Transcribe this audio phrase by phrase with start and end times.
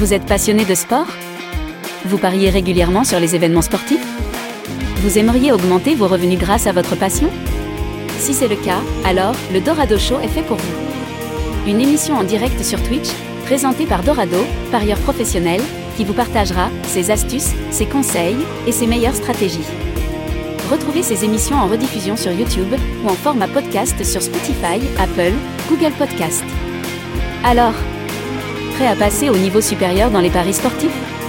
[0.00, 1.08] Vous êtes passionné de sport?
[2.06, 4.00] Vous pariez régulièrement sur les événements sportifs?
[5.02, 7.28] Vous aimeriez augmenter vos revenus grâce à votre passion?
[8.18, 11.70] Si c'est le cas, alors le Dorado Show est fait pour vous.
[11.70, 13.10] Une émission en direct sur Twitch,
[13.44, 14.38] présentée par Dorado,
[14.72, 15.60] parieur professionnel,
[15.98, 19.68] qui vous partagera ses astuces, ses conseils et ses meilleures stratégies.
[20.70, 22.74] Retrouvez ces émissions en rediffusion sur YouTube
[23.04, 25.34] ou en format podcast sur Spotify, Apple,
[25.68, 26.42] Google Podcast.
[27.44, 27.74] Alors,
[28.86, 31.19] à passer au niveau supérieur dans les paris sportifs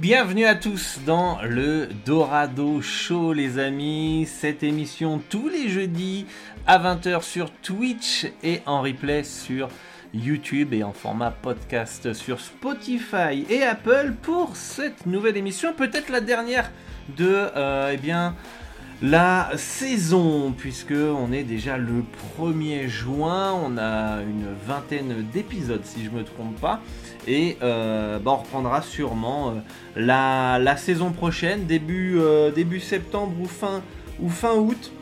[0.00, 6.24] bienvenue à tous dans le Dorado Show les amis, cette émission tous les jeudis
[6.66, 9.68] à 20h sur Twitch et en replay sur
[10.14, 16.22] YouTube et en format podcast sur Spotify et Apple pour cette nouvelle émission, peut-être la
[16.22, 16.70] dernière
[17.18, 18.34] de euh, eh bien
[19.02, 22.04] la saison, puisque on est déjà le
[22.38, 26.80] 1er juin, on a une vingtaine d'épisodes si je me trompe pas,
[27.26, 29.54] et euh, bah, on reprendra sûrement
[29.96, 33.32] euh, la, saison prochaine, début, euh, septembre
[34.20, 34.92] ou fin août,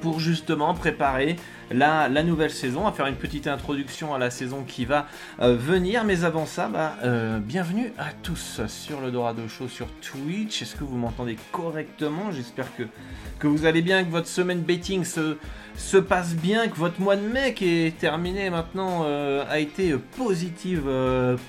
[0.00, 1.36] pour justement préparer
[1.70, 5.06] la, nouvelle saison, à faire une petite introduction à la saison qui va
[5.40, 6.04] euh, venir.
[6.04, 10.62] Mais avant ça, bah, euh, bienvenue à tous sur le Dorado Show sur Twitch.
[10.62, 12.30] Est-ce que vous m'entendez correctement?
[12.32, 15.36] J'espère que, vous allez bien, que votre semaine betting se,
[15.76, 19.94] se passe bien, que votre mois de mai qui est terminé maintenant euh, a été
[20.16, 20.90] positive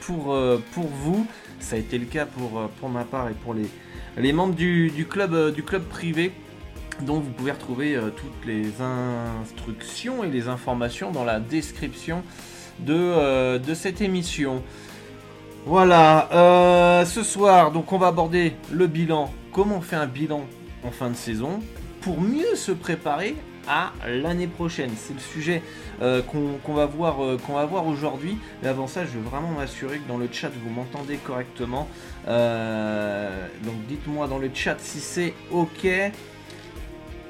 [0.01, 0.33] pour,
[0.75, 1.27] vous.
[1.59, 5.63] Ça a été le cas pour, ma part et pour les, membres du club, du
[5.63, 6.31] club privé
[7.01, 12.23] dont vous pouvez retrouver euh, toutes les instructions et les informations dans la description
[12.79, 14.63] de, euh, de cette émission.
[15.65, 20.45] Voilà, euh, ce soir, donc on va aborder le bilan, comment on fait un bilan
[20.83, 21.59] en fin de saison,
[22.01, 23.35] pour mieux se préparer
[23.67, 24.91] à l'année prochaine?
[24.95, 25.61] C'est le sujet
[25.99, 27.17] qu'on va voir,
[27.67, 28.37] voir aujourd'hui.
[28.63, 31.89] Mais avant ça, je veux vraiment m'assurer que dans le chat vous m'entendez correctement.
[32.25, 35.87] Donc dites-moi dans le chat si c'est ok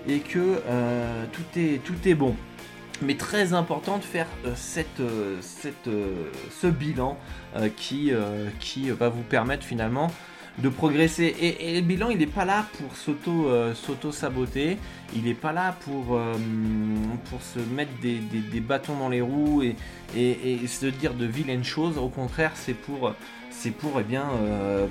[0.07, 2.35] et que euh, tout, est, tout est bon.
[3.01, 5.89] Mais très important de faire euh, cette, euh, cette,
[6.51, 7.17] ce bilan
[7.75, 8.11] qui,
[8.59, 10.11] qui va vous permettre finalement
[10.59, 11.35] de progresser.
[11.41, 14.77] Et, le bilan, il n'est pas là pour s'auto s'auto saboter.
[15.15, 16.19] Il n'est pas là pour,
[17.29, 19.75] pour se mettre des, des, bâtons dans les roues et,
[20.15, 21.97] et, se dire de vilaines choses.
[21.97, 23.15] Au contraire, c'est pour
[23.49, 24.27] c'est pour eh bien,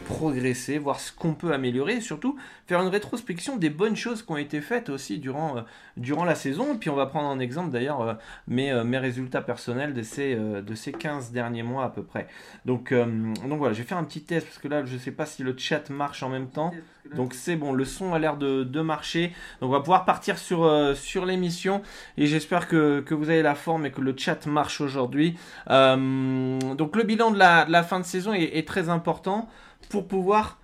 [0.07, 2.37] progresser, voir ce qu'on peut améliorer et surtout
[2.69, 5.61] faire une rétrospection des bonnes choses qui ont été faites aussi durant, euh,
[5.97, 6.77] durant la saison.
[6.77, 8.15] Puis on va prendre en exemple d'ailleurs euh,
[8.47, 12.29] mes, euh, mes résultats personnels de ces, de ces 15 derniers mois à peu près.
[12.67, 15.11] Donc, donc voilà, je vais faire un petit test parce que là je ne sais
[15.11, 16.73] pas si le chat marche en même temps.
[17.15, 19.33] Donc c'est bon, le son a l'air de, de, marcher.
[19.61, 21.81] Donc on va pouvoir partir sur, sur l'émission
[22.19, 25.39] et j'espère que, que, vous avez la forme et que le chat marche aujourd'hui.
[25.67, 29.49] donc le bilan de la, fin de saison est très important
[29.89, 30.59] pour pouvoir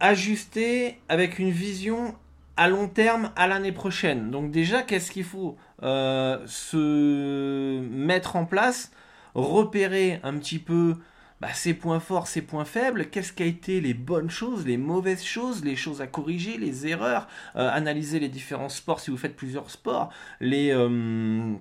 [0.00, 2.14] ajuster avec une vision
[2.56, 4.30] à long terme à l'année prochaine.
[4.30, 8.90] Donc déjà, qu'est-ce qu'il faut euh, se mettre en place?
[9.34, 10.96] Repérer un petit peu
[11.40, 14.76] bah, ses points forts, ses points faibles, qu'est-ce qui a été les bonnes choses, les
[14.76, 19.16] mauvaises choses, les choses à corriger, les erreurs, euh, analyser les différents sports si vous
[19.16, 20.10] faites plusieurs sports,
[20.40, 20.70] les...
[20.72, 21.54] Euh,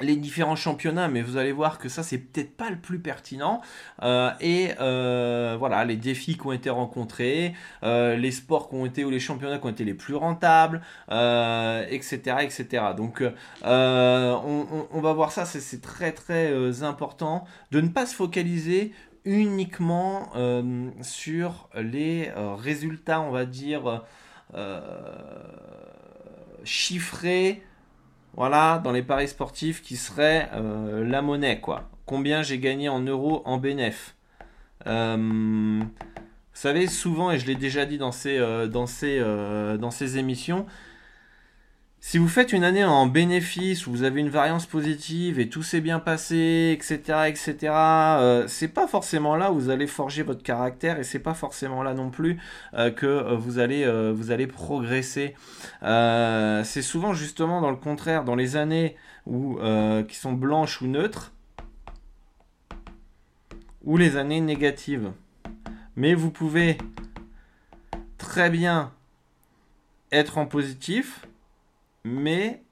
[0.00, 3.62] les différents championnats, mais vous allez voir que ça c'est peut-être pas le plus pertinent.
[4.02, 8.84] Euh, et euh, voilà, les défis qui ont été rencontrés, euh, les sports qui ont
[8.84, 12.84] été ou les championnats qui ont été les plus rentables, etc., etc.
[12.96, 13.22] Donc
[13.62, 18.92] on, on, on, va voir ça, c'est très très important de ne pas se focaliser
[19.24, 20.30] uniquement
[21.02, 24.02] sur les résultats, on va dire
[26.64, 27.62] chiffrés
[28.36, 31.88] voilà, dans les paris sportifs qui seraient euh, la monnaie, quoi.
[32.04, 34.14] Combien j'ai gagné en euros en bénéf.
[34.86, 39.76] Euh, vous savez, souvent, et je l'ai déjà dit dans ces, euh, dans ces, euh,
[39.76, 40.66] dans ces émissions,
[42.08, 45.64] si vous faites une année en bénéfice où vous avez une variance positive et tout
[45.64, 50.44] s'est bien passé, etc., etc., euh, c'est pas forcément là où vous allez forger votre
[50.44, 52.38] caractère et c'est pas forcément là non plus
[52.74, 53.58] euh, que euh, vous
[54.30, 55.34] allez progresser.
[55.82, 58.94] c'est souvent justement dans le contraire, dans les années
[59.26, 61.32] qui sont blanches ou neutres,
[63.82, 65.10] ou les années négatives.
[65.96, 66.78] Mais vous pouvez
[68.16, 68.92] très bien
[70.12, 71.26] être en positif
[72.06, 72.62] mais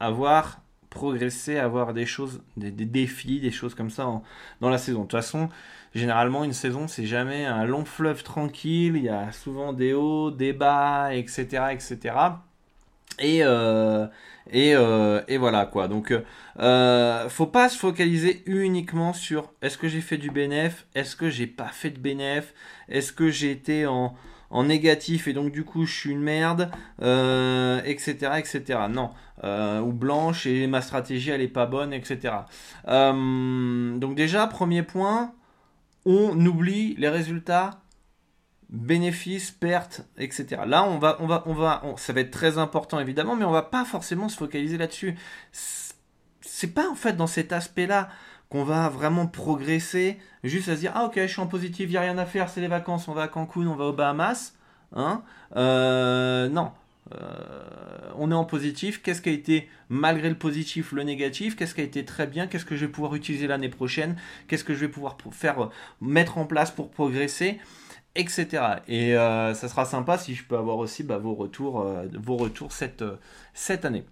[0.00, 4.20] avoir progressé, avoir des choses, des, défis, des choses comme ça
[4.60, 5.00] dans la saison.
[5.00, 5.48] De toute façon,
[5.94, 8.96] généralement, une saison, c'est jamais un long fleuve tranquille.
[8.96, 12.14] Il y a souvent des hauts, des bas, etc., etc.
[13.20, 14.06] Et, euh,
[14.52, 15.86] euh, et, voilà quoi.
[15.86, 16.12] Donc,
[16.58, 21.30] euh, faut pas se focaliser uniquement sur est-ce que j'ai fait du bénéf, est-ce que
[21.30, 22.52] j'ai pas fait de bénéf,
[22.88, 24.16] est-ce que j'ai été en,
[24.50, 28.80] en négatif et donc du coup je suis une merde, etc., euh, etc.
[28.90, 29.10] Non,
[29.44, 32.34] euh, ou blanche et ma stratégie elle est pas bonne, etc.
[32.88, 35.32] Euh, donc déjà premier point,
[36.04, 37.80] on oublie les résultats
[38.68, 40.62] bénéfices, pertes, etc.
[40.66, 43.50] Là, on va, on va, on va, ça va être très important évidemment, mais on
[43.50, 45.16] va pas forcément se focaliser là-dessus.
[46.40, 48.08] C'est pas en fait dans cet aspect-là
[48.50, 51.92] qu'on va vraiment progresser, juste à se dire ah ok je suis en positif, il
[51.92, 53.92] n'y a rien à faire, c'est les vacances, on va à Cancun, on va aux
[53.92, 54.54] Bahamas.
[54.94, 55.22] Hein
[55.56, 56.72] euh, non,
[57.14, 59.02] euh, on est en positif.
[59.02, 61.56] Qu'est-ce qui a été, malgré le positif, le négatif?
[61.56, 62.48] Qu'est-ce qui a été très bien?
[62.48, 64.16] Qu'est-ce que je vais pouvoir utiliser l'année prochaine?
[64.48, 65.68] Qu'est-ce que je vais pouvoir faire, euh,
[66.00, 67.60] mettre en place pour progresser?
[68.16, 68.48] Etc.
[68.88, 71.86] Et ça sera sympa si je peux avoir aussi bah, vos retours,
[72.18, 74.04] vos retours cette année.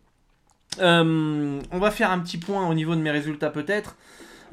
[0.79, 3.96] on va faire un petit point au niveau de mes résultats peut-être.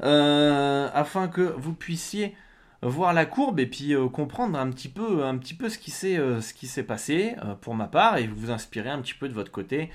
[0.02, 2.36] Euh, afin que vous puissiez
[2.82, 5.90] voir la courbe et puis euh, comprendre un petit peu, un petit peu ce qui
[5.90, 6.40] s'est, euh,
[6.86, 9.90] passé pour ma part et vous inspirer un petit peu de votre côté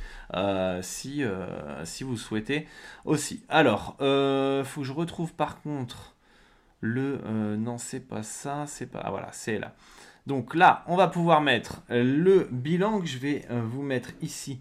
[0.82, 1.24] si,
[1.84, 2.68] si vous souhaitez
[3.06, 3.44] aussi.
[3.50, 6.16] Alors, faut que je retrouve par contre
[6.84, 7.20] le
[7.58, 9.74] non c'est pas ça, c'est pas ah, voilà c'est là.
[10.28, 14.60] Donc là, on va pouvoir mettre le bilan que je vais vous mettre ici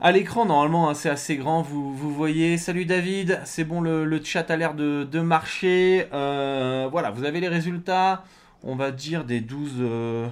[0.00, 1.62] à l'écran, normalement, hein, c'est assez grand.
[1.62, 2.58] Vous, vous, voyez.
[2.58, 3.40] Salut David.
[3.44, 6.08] C'est bon, le, chat a l'air de, marcher.
[6.12, 8.24] Euh, voilà, vous avez les résultats.
[8.62, 9.74] On va dire des 12.
[9.78, 10.26] Euh,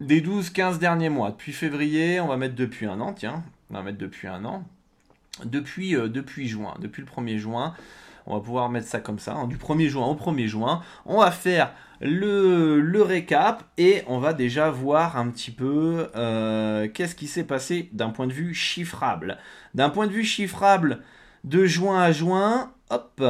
[0.00, 1.30] des 12-15 derniers mois.
[1.32, 3.42] Depuis février, on va mettre depuis un an, tiens.
[3.70, 4.64] On va mettre depuis un an.
[5.44, 6.74] Depuis, euh, depuis juin.
[6.78, 7.74] Depuis le 1er juin.
[8.26, 9.34] On va pouvoir mettre ça comme ça.
[9.34, 10.82] Hein, du 1er juin au 1er juin.
[11.06, 17.14] On va faire le, récap et on va déjà voir un petit peu euh, qu'est-ce
[17.14, 19.38] qui s'est passé d'un point de vue chiffrable.
[19.74, 21.02] D'un point de vue chiffrable,
[21.44, 23.22] de juin à juin, hop,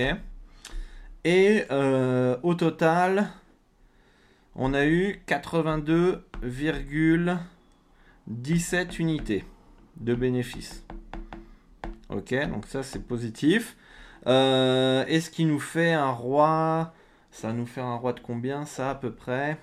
[1.23, 3.29] et euh, au total,
[4.55, 5.21] on a eu
[6.43, 9.45] 82,17 unités
[9.97, 10.85] de bénéfices.
[12.09, 13.77] Ok, donc ça c'est positif.
[14.27, 16.93] Euh, Est-ce qu'il nous fait un roi?
[17.31, 19.57] Ça nous fait un roi de combien ça à peu près?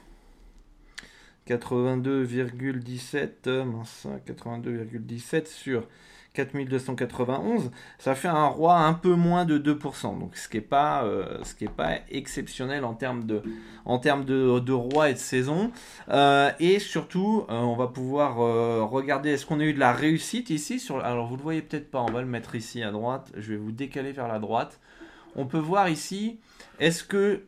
[1.47, 3.29] 82,17
[4.27, 5.87] 82,17 sur
[6.33, 11.05] 4291, ça fait un roi un peu moins de 2%, donc ce qui n'est pas,
[11.05, 11.43] euh,
[11.77, 13.43] pas exceptionnel en termes de,
[13.85, 15.73] en termes de, de roi et de saison.
[16.09, 18.37] Euh, et surtout, euh, on va pouvoir
[18.89, 21.91] regarder, est-ce qu'on a eu de la réussite ici sur, Alors vous le voyez peut-être
[21.91, 24.79] pas, on va le mettre ici à droite, je vais vous décaler vers la droite.
[25.37, 26.39] On peut voir ici,
[26.79, 27.45] est-ce que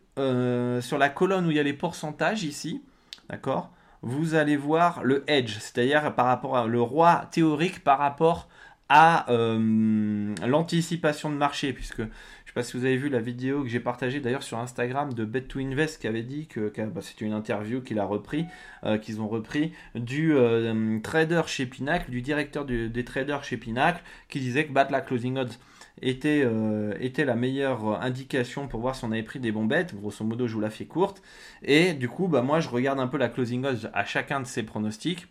[0.83, 2.83] sur la colonne où il y a les pourcentages ici,
[3.30, 3.71] d'accord
[4.02, 8.49] vous allez voir le edge, c'est-à-dire par rapport à le roi théorique par rapport
[8.94, 12.08] à euh, l'anticipation de marché, puisque je ne
[12.44, 15.25] sais pas si vous avez vu la vidéo que j'ai partagée d'ailleurs sur Instagram de
[15.25, 18.44] Bet to Invest qui avait dit que, bah, c'était une interview qu'il a repris,
[18.84, 24.02] euh, qu'ils ont repris du euh, trader chez Pinacle, du directeur des traders chez Pinacle,
[24.28, 25.56] qui disait que battre la closing odds
[26.02, 29.94] était, la meilleure indication pour voir si on avait pris des bons bêtes.
[29.94, 31.22] Grosso modo, je vous la fais courte.
[31.62, 34.46] Et du coup, bah, moi, je regarde un peu la closing odds à chacun de
[34.46, 35.28] ces pronostics.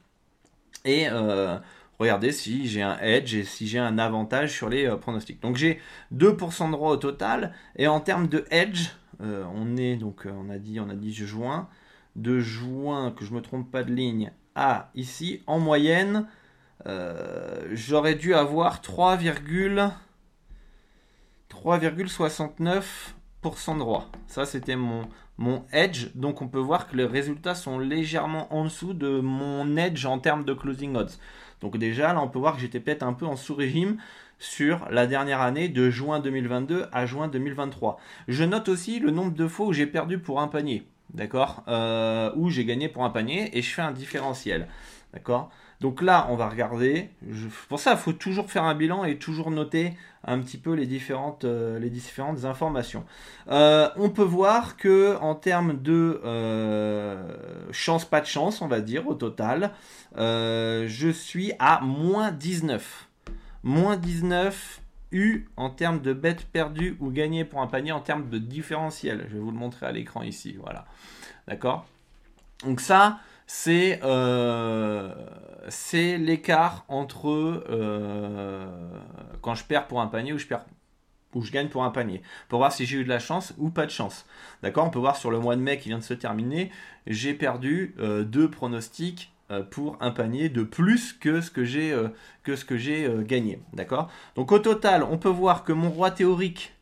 [0.84, 1.06] Et
[2.00, 5.42] regardez si j'ai un edge et si j'ai un avantage sur les euh, pronostics.
[5.42, 5.80] Donc j'ai
[6.14, 7.54] 2% de droit au total.
[7.76, 8.90] Et en termes de edge,
[9.22, 11.70] euh, on est donc euh, on a dit on a dit juin,
[12.16, 16.28] de juin que je me trompe pas de ligne à ici en moyenne,
[17.72, 19.94] j'aurais dû avoir 3,69%
[23.74, 24.10] de droit.
[24.28, 25.08] Ça c'était mon
[25.42, 26.08] mon edge.
[26.16, 30.20] Donc on peut voir que les résultats sont légèrement en dessous de mon edge en
[30.20, 31.18] termes de closing odds.
[31.62, 33.98] Donc déjà, là, on peut voir que j'étais peut-être un peu en sous-régime.
[34.40, 38.00] sur la dernière année de juin 2022 à juin 2023.
[38.28, 42.32] Je note aussi le nombre de fois où j'ai perdu pour un panier, d'accord euh,
[42.36, 44.68] Où j'ai gagné pour un panier et je fais un différentiel,
[45.14, 45.52] d'accord
[45.82, 47.10] donc là, on va regarder.
[47.68, 50.86] pour ça, il faut toujours faire un bilan et toujours noter un petit peu les
[50.86, 51.80] différentes, euh,
[52.44, 53.04] informations.
[53.50, 57.34] Euh, on peut voir que en termes de euh,
[57.72, 59.72] chance, pas de chance, on va dire au total,
[60.16, 63.08] je suis à moins 19.
[63.64, 64.82] Moins 19
[65.14, 69.26] U en termes de bêtes perdues ou gagnées pour un panier en termes de différentiel.
[69.30, 70.58] Je vais vous le montrer à l'écran ici.
[70.62, 70.86] Voilà.
[71.48, 71.88] D'accord?
[72.64, 73.20] Donc ça,
[73.68, 75.14] euh,
[75.70, 77.30] c'est l'écart entre
[77.70, 78.68] euh,
[79.42, 82.86] quand je perds pour un panier ou je gagne pour un panier, pour voir si
[82.86, 84.26] j'ai eu de la chance ou pas de chance.
[84.64, 84.86] D'accord?
[84.86, 86.72] On peut voir sur le mois de mai qui vient de se terminer,
[87.08, 89.34] j'ai perdu euh, deux pronostics
[89.70, 91.94] pour un panier de plus que ce que j'ai
[92.44, 93.62] que ce que j'ai gagné.
[93.74, 94.10] D'accord?
[94.36, 96.74] Donc au total, on peut voir que mon roi théorique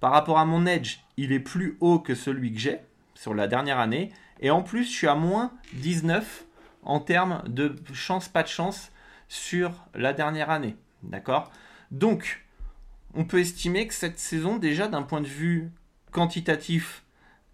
[0.00, 2.80] par rapport à mon edge, il est plus haut que celui que j'ai
[3.14, 6.44] sur la dernière année et en plus, je suis à moins 19
[6.82, 8.90] en termes de chance, pas de chance
[9.28, 10.76] sur la dernière année.
[11.02, 11.50] D'accord?
[11.90, 12.44] Donc,
[13.14, 15.70] on peut estimer que cette saison, déjà d'un point de vue
[16.12, 17.04] quantitatif,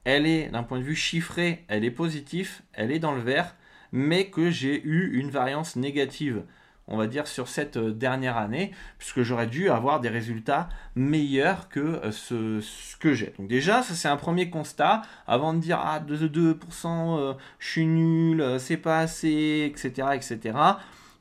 [0.04, 3.56] elle est, d'un point de vue chiffré, elle est positive, elle est dans le vert,
[3.92, 6.44] mais que j'ai eu une variance négative
[6.86, 11.68] on va dire, sur cette euh, dernière année, puisque j'aurais dû avoir des résultats meilleurs
[11.68, 13.32] que euh, ce, que j'ai.
[13.38, 17.86] Donc déjà, ça c'est un premier constat, avant de dire, ah, 2%, euh, je suis
[17.86, 20.58] nul, c'est pas assez, etc., etc.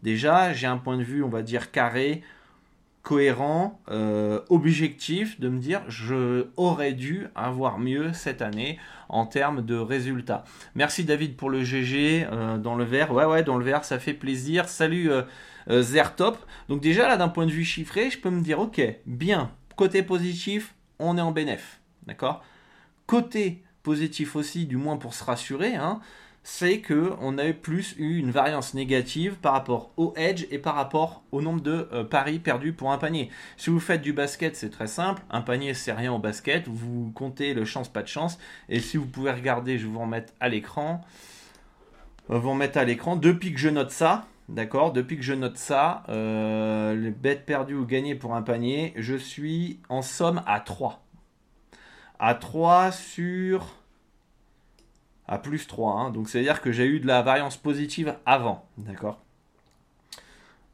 [0.02, 2.24] Déjà, j'ai un point de vue, on va dire, carré,
[3.04, 3.82] cohérent,
[4.50, 8.80] objectif, de me dire, je aurais dû avoir mieux cette année
[9.10, 10.46] en termes de résultats.
[10.76, 12.28] Merci David pour le GG
[12.62, 13.12] dans le vert.
[13.14, 14.70] Ouais, ouais, dans le vert, ça fait plaisir.
[14.70, 15.10] Salut
[15.70, 16.38] Zertop.
[16.70, 20.04] Donc déjà là d'un point de vue chiffré, je peux me dire ok, bien, côté
[20.04, 21.82] positif, on est en bénéf.
[22.06, 22.44] D'accord?
[23.06, 26.00] Côté positif aussi, du moins pour se rassurer, hein,
[26.44, 30.76] c'est que on a plus eu une variance négative par rapport au edge et par
[30.76, 33.30] rapport au nombre de euh, paris perdus pour un panier.
[33.56, 35.22] Si vous faites du basket, c'est très simple.
[35.30, 36.68] Un panier, c'est rien au basket.
[36.68, 38.38] Vous comptez le chance, pas de chance.
[38.68, 41.02] Et si vous pouvez regarder, je vais vous remettre à l'écran.
[42.30, 43.16] Euh, vous remettre à l'écran.
[43.16, 47.76] Depuis que je note ça, D'accord Depuis que je note ça, euh, les bêtes perdues
[47.76, 51.02] ou gagnées pour un panier, je suis en somme à 3.
[52.20, 53.66] À 3 sur.
[55.28, 55.94] À plus 3.
[55.94, 56.10] Hein.
[56.12, 58.66] Donc c'est-à-dire que j'ai eu de la variance positive avant.
[58.78, 59.22] D'accord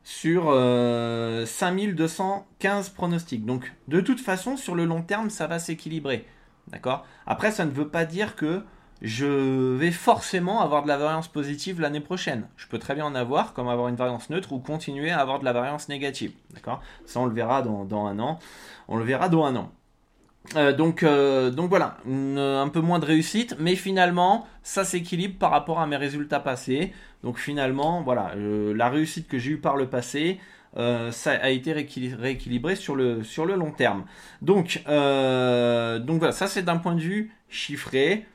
[0.03, 3.45] Sur 5215 euh, pronostics.
[3.45, 6.25] Donc de toute façon, sur le long terme, ça va s'équilibrer.
[6.69, 8.63] D'accord Après, ça ne veut pas dire que
[9.01, 12.47] je vais forcément avoir de la variance positive l'année prochaine.
[12.57, 15.39] Je peux très bien en avoir, comme avoir une variance neutre, ou continuer à avoir
[15.39, 16.31] de la variance négative.
[16.53, 16.81] D'accord?
[17.05, 18.39] Ça, on le verra dans, un an.
[18.87, 19.71] On le verra dans un an.
[20.55, 25.51] Euh, donc, euh, donc voilà, un peu moins de réussite, mais finalement, ça s'équilibre par
[25.51, 26.93] rapport à mes résultats passés.
[27.23, 30.39] Donc finalement, voilà, euh, la réussite que j'ai eue par le passé,
[30.75, 34.05] ça a été rééquilibré sur le, sur le long terme.
[34.41, 38.27] Donc, donc voilà, ça c'est d'un point de vue chiffré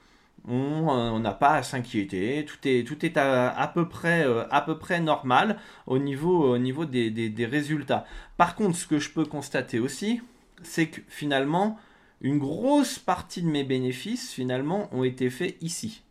[0.47, 4.79] on n'a pas à s'inquiéter, tout est, tout est à, peu près, euh, à peu
[4.79, 8.05] près normal au niveau, au niveau des, résultats.
[8.37, 10.21] Par contre, ce que je peux constater aussi,
[10.63, 11.79] c'est que finalement,
[12.21, 16.03] une grosse partie de mes bénéfices, finalement, ont été faits ici.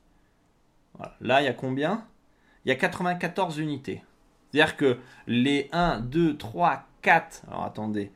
[1.21, 2.05] Là, il y a combien?
[2.65, 4.03] Il y a 94 unités.
[4.51, 4.97] C'est-à-dire que
[5.27, 8.11] les 1, 2, 3, 4, alors attendez,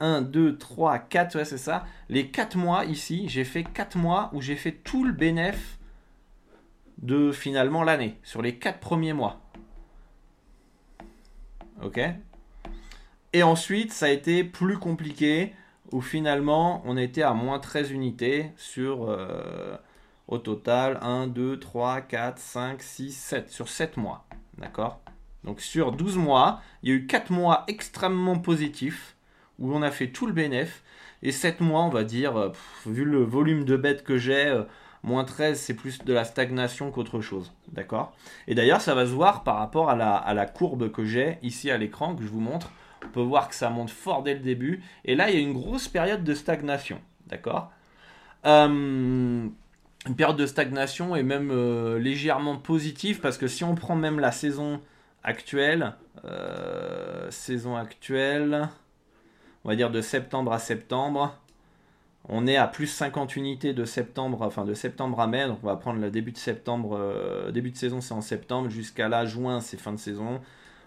[0.00, 1.86] 1, 2, 3, 4, ouais, c'est ça.
[2.08, 5.78] Les 4 mois ici, j'ai fait 4 mois où j'ai fait tout le bénéfice
[6.98, 9.40] de finalement l'année, sur les 4 premiers mois.
[11.82, 12.00] Ok
[13.32, 15.54] Et ensuite, ça a été plus compliqué,
[15.92, 19.76] où finalement, on était à moins 13 unités sur, euh,
[20.28, 24.26] au total, 1, 2, 3, 4, 5, 6, 7, sur 7 mois.
[24.58, 25.00] D'accord?
[25.44, 29.16] Donc sur 12 mois, il y a eu 4 mois extrêmement positifs
[29.60, 30.82] où on a fait tout le bénéf.
[31.22, 32.48] Et 7 mois, on va dire, euh,
[32.86, 34.62] vu le volume de bêtes que j'ai, euh,
[35.02, 37.52] moins 13, c'est plus de la stagnation qu'autre chose.
[37.72, 38.16] D'accord?
[38.48, 41.76] Et d'ailleurs, ça va se voir par rapport à la, courbe que j'ai ici à
[41.76, 42.72] l'écran, que je vous montre.
[43.04, 44.82] On peut voir que ça monte fort dès le début.
[45.04, 47.00] Et là, il y a une grosse période de stagnation.
[47.26, 47.70] D'accord?
[48.46, 48.68] Euh,
[50.06, 51.52] Une période de stagnation est même
[51.98, 54.80] légèrement positive parce que si on prend même la saison
[55.22, 55.94] actuelle,
[57.30, 58.68] saison actuelle,
[59.64, 61.36] on va dire de septembre à septembre.
[62.28, 65.66] On est à plus 50 unités de septembre, enfin de septembre à mai, donc on
[65.66, 69.24] va prendre le début de septembre, euh, début de saison c'est en septembre, jusqu'à là
[69.24, 70.40] juin c'est fin de saison,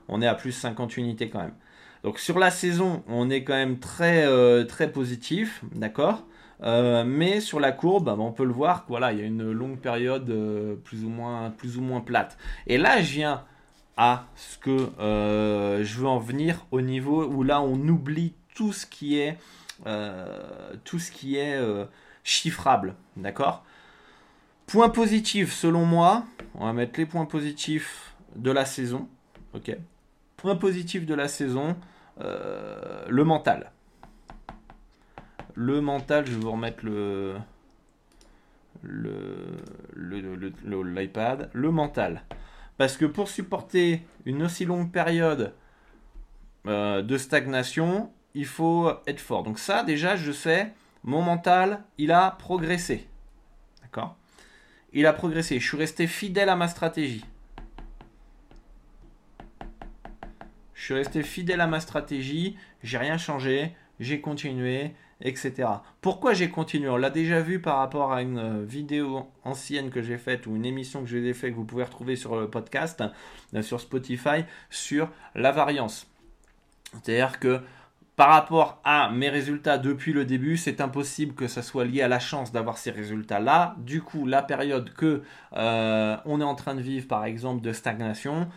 [0.08, 1.56] on est à plus 50 unités quand même.
[2.04, 6.24] Donc sur la saison, on est quand même très, euh, très positif, d'accord?
[6.62, 9.52] Euh, mais sur la courbe, bah, on peut le voir, voilà, il y a une
[9.52, 10.32] longue période
[10.84, 12.38] plus, ou moins, plus ou moins plate.
[12.68, 13.44] Et là, je viens
[13.98, 18.86] à ce que je veux en venir au niveau où là, on oublie tout ce
[18.86, 19.38] qui est,
[21.12, 21.88] qui est
[22.24, 23.64] chiffrable, d'accord?
[24.68, 26.24] Point positif, selon moi,
[26.56, 29.08] on va mettre les points positifs de la saison,
[29.54, 29.76] ok?
[30.38, 31.76] Point positif de la saison,
[32.22, 33.72] euh, le mental.
[35.56, 37.36] Le mental, je vais vous remettre le
[39.94, 41.50] l'iPad.
[41.54, 42.24] Le, mental.
[42.78, 45.54] Parce que pour supporter une aussi longue période
[46.68, 49.44] euh, de stagnation, il faut être fort.
[49.44, 50.74] Donc ça, déjà, je sais,
[51.04, 53.08] mon mental, il a progressé.
[53.82, 54.16] D'accord?
[54.92, 55.60] Il a progressé.
[55.60, 57.26] Je suis resté fidèle à ma stratégie.
[60.74, 65.70] Je suis resté fidèle à ma stratégie, j'ai rien changé, j'ai continué, etc.
[66.02, 66.90] Pourquoi j'ai continué?
[66.90, 70.58] On l'a déjà vu par rapport à une euh, vidéo ancienne que j'ai faite ou
[70.58, 73.02] une émission que j'ai faite que vous pouvez retrouver sur le podcast,
[73.54, 76.12] euh, sur Spotify, sur la variance.
[76.92, 77.62] C'est-à-dire que
[78.16, 82.08] par rapport à mes résultats depuis le début, c'est impossible que ça soit lié à
[82.08, 83.76] la chance d'avoir ces résultats-là.
[83.80, 85.24] Du coup, la période que
[85.56, 88.48] euh, on est en train de vivre, par exemple, de stagnation,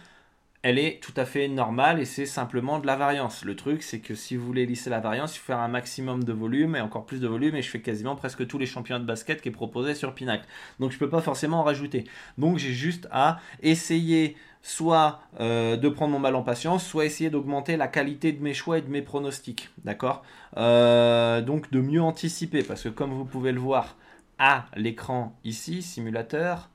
[0.66, 3.44] elle est tout à fait normale et c'est simplement de la variance.
[3.44, 6.24] Le truc, c'est que si vous voulez lisser la variance, il faut faire un maximum
[6.24, 7.54] de volume et encore plus de volume.
[7.54, 10.44] Et je fais quasiment presque tous les championnats de basket qui est proposé sur Pinacle.
[10.80, 12.02] Donc je ne peux pas forcément en rajouter.
[12.36, 17.30] Donc j'ai juste à essayer soit euh, de prendre mon mal en patience, soit essayer
[17.30, 19.70] d'augmenter la qualité de mes choix et de mes pronostics.
[19.84, 20.24] D'accord?
[20.56, 23.96] Euh, Donc de mieux anticiper parce que comme vous pouvez le voir
[24.40, 26.70] à l'écran ici, simulateur,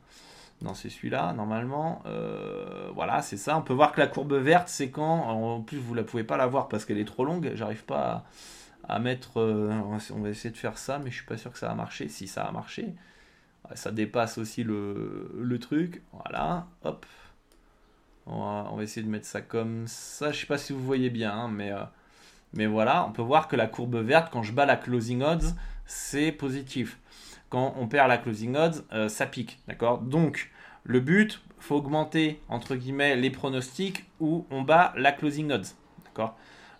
[0.61, 2.03] non, c'est celui-là, normalement.
[2.05, 3.57] Euh, voilà, c'est ça.
[3.57, 5.03] On peut voir que la courbe verte, c'est quand.
[5.03, 7.51] En plus, vous ne pouvez pas la voir parce qu'elle est trop longue.
[7.55, 8.25] J'arrive pas
[8.87, 9.39] à, mettre.
[9.39, 9.71] Euh,
[10.11, 12.09] on va essayer de faire ça, mais je suis pas sûr que ça va marcher.
[12.09, 12.93] Si ça a marché,
[13.73, 16.03] ça dépasse aussi le, truc.
[16.13, 17.05] Voilà, hop.
[18.27, 20.31] On va, essayer de mettre ça comme ça.
[20.31, 21.83] Je sais pas si vous voyez bien, hein, euh,
[22.53, 23.05] mais voilà.
[23.07, 27.00] On peut voir que la courbe verte, quand je bats la closing odds, c'est positif
[27.51, 29.59] quand on perd la closing odds, euh, ça pique.
[29.67, 29.99] D'accord?
[29.99, 30.49] Donc,
[30.83, 35.75] le but, faut augmenter, entre guillemets, les pronostics où on bat la closing odds.
[36.05, 36.35] D'accord?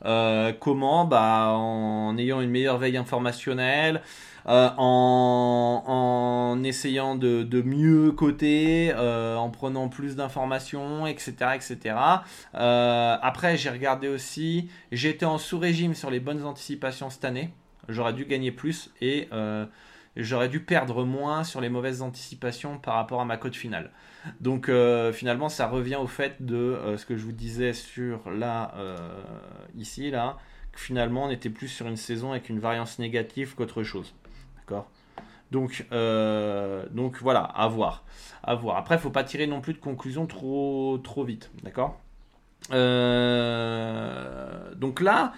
[0.05, 1.05] Euh, comment?
[1.05, 4.01] Bah, En ayant une meilleure veille informationnelle,
[4.47, 11.33] euh, en, essayant de, mieux coter, en prenant plus d'informations, etc.
[11.53, 11.95] etc.
[12.53, 17.49] après, j'ai regardé aussi, j'étais en sous-régime sur les bonnes anticipations cette année.
[17.89, 19.27] J'aurais dû gagner plus et
[20.15, 23.91] j'aurais dû perdre moins sur les mauvaises anticipations par rapport à ma cote finale.
[24.39, 28.29] Donc euh, finalement, ça revient au fait de euh, ce que je vous disais sur
[28.29, 28.97] là, euh,
[29.75, 30.37] ici, là,
[30.71, 34.13] que finalement, on était plus sur une saison avec une variance négative qu'autre chose.
[34.57, 34.89] D'accord?
[35.51, 35.85] Donc,
[36.91, 38.05] donc voilà, à voir.
[38.41, 38.77] À voir.
[38.77, 41.51] Après, faut pas tirer non plus de conclusions trop, trop vite.
[41.61, 41.99] D'accord?
[42.69, 42.77] Donc
[45.01, 45.33] là,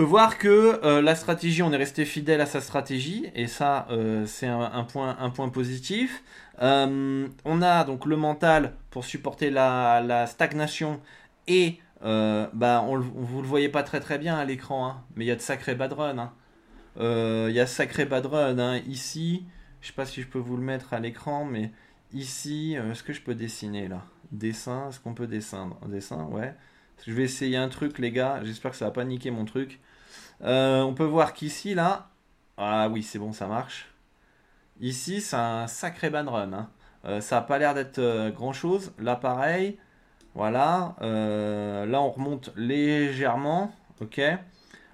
[0.00, 3.86] peut voir que euh, la stratégie, on est resté fidèle à sa stratégie, et ça,
[3.90, 6.22] euh, c'est un, point, un point positif.
[6.62, 11.02] Euh, on a donc le mental pour supporter la, stagnation,
[11.46, 15.28] et bah, on, vous le voyez pas très très bien à l'écran, hein, mais il
[15.28, 16.16] y a de sacrés bad run.
[16.16, 16.32] Hein.
[17.50, 18.80] Il y a sacré bad run hein.
[18.86, 19.44] ici.
[19.82, 21.72] Je sais pas si je peux vous le mettre à l'écran, mais
[22.14, 24.06] ici, est-ce que je peux dessiner là?
[24.32, 26.54] Dessin, est-ce qu'on peut descendre Dessin, ouais.
[27.06, 28.40] Je vais essayer un truc, les gars.
[28.44, 29.78] J'espère que ça va pas niquer mon truc.
[30.42, 32.08] Euh, on peut voir qu'ici, là.
[32.56, 33.88] Ah oui, c'est bon, ça marche.
[34.80, 36.52] Ici, c'est un sacré ban run.
[36.52, 36.70] Hein.
[37.04, 38.92] Euh, ça n'a pas l'air d'être euh, grand chose.
[38.98, 39.78] Là, pareil.
[40.34, 40.94] Voilà.
[41.00, 43.72] là, on remonte légèrement.
[44.00, 44.18] Ok.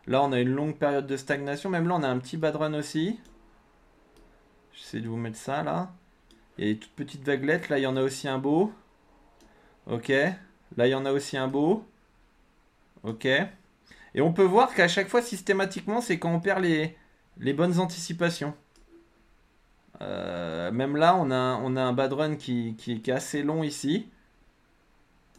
[0.07, 1.71] Là, on a une longue période de stagnation.
[1.71, 3.19] Même là, on a un petit bad run aussi.
[4.73, 5.91] J'essaie de vous mettre ça là.
[6.59, 6.75] Il y a
[7.37, 7.69] des.
[7.69, 8.73] Là, il y en a aussi un beau.
[9.87, 10.09] Ok.
[10.09, 11.85] Là, il y en a aussi un beau.
[13.03, 13.27] Ok.
[14.17, 18.55] Et on peut voir qu'à chaque fois, systématiquement, c'est quand on perd les, bonnes anticipations.
[20.01, 24.09] Euh, même là, on a, on a un bad run qui, est assez long ici.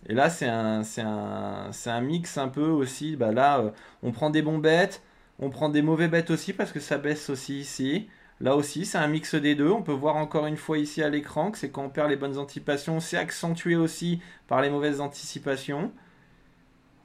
[0.08, 3.16] Et là, c'est un, mix un peu aussi.
[3.16, 3.72] Bah là, euh,
[4.04, 5.02] on prend des bons bêtes,
[5.40, 8.08] on prend des mauvais bêtes aussi parce que ça baisse aussi ici.
[8.42, 9.72] Là aussi, c'est un mix des deux.
[9.72, 12.16] On peut voir encore une fois ici à l'écran que c'est quand on perd les
[12.16, 15.92] bonnes anticipations, c'est accentué aussi par les mauvaises anticipations.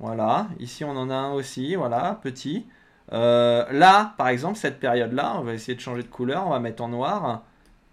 [0.03, 2.67] Voilà, ici on en a un aussi, voilà, petit.
[3.12, 6.59] Euh, là, par exemple, cette période-là, on va essayer de changer de couleur, on va
[6.59, 7.45] mettre en noir.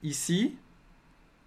[0.01, 0.57] Ici,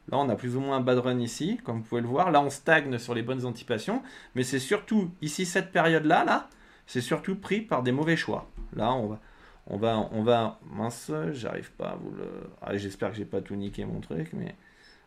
[0.08, 2.30] là on a plus ou moins un bad run ici, comme vous pouvez le voir.
[2.30, 4.02] Là on stagne sur les bonnes anticipations,
[4.36, 6.48] mais c'est surtout ici cette période-là, là,
[6.86, 8.48] c'est surtout pris par des mauvais choix.
[8.76, 9.20] Là, on va,
[9.66, 12.28] on va, on va, mince, j'arrive pas à vous le,
[12.60, 14.54] ah, j'espère que j'ai pas tout niqué mon truc, mais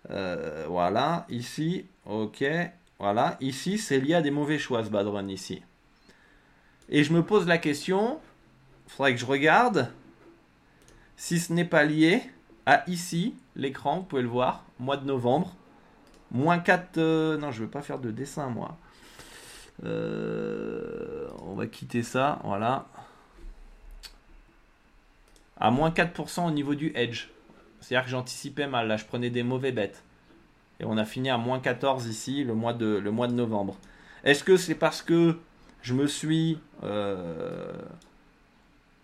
[0.09, 2.43] euh, voilà, ici, ok,
[2.99, 5.61] voilà, ici, c'est lié à des mauvais choix ce bad run ici.
[6.89, 8.19] Et je me pose la question,
[8.87, 9.91] il faudrait que je regarde
[11.17, 12.21] si ce n'est pas lié
[12.65, 15.55] à ici, l'écran, vous pouvez le voir, mois de novembre,
[16.31, 18.77] moins 4, euh, non, je ne veux pas faire de dessin moi.
[19.83, 22.87] Euh, on va quitter ça, voilà.
[25.57, 27.27] À moins 4% au niveau du edge.
[27.79, 30.03] C'est-à-dire que j'anticipais mal, là je prenais des mauvais bêtes.
[30.79, 33.77] Et on a fini à moins 14 ici, le mois de, novembre.
[34.23, 35.37] Est-ce que c'est parce que
[35.81, 37.71] je me suis euh,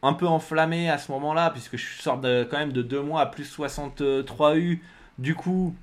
[0.01, 3.21] un peu enflammé à ce moment-là, puisque je sors de, quand même de deux mois
[3.21, 4.83] à plus 63 U.
[5.17, 5.75] Du coup,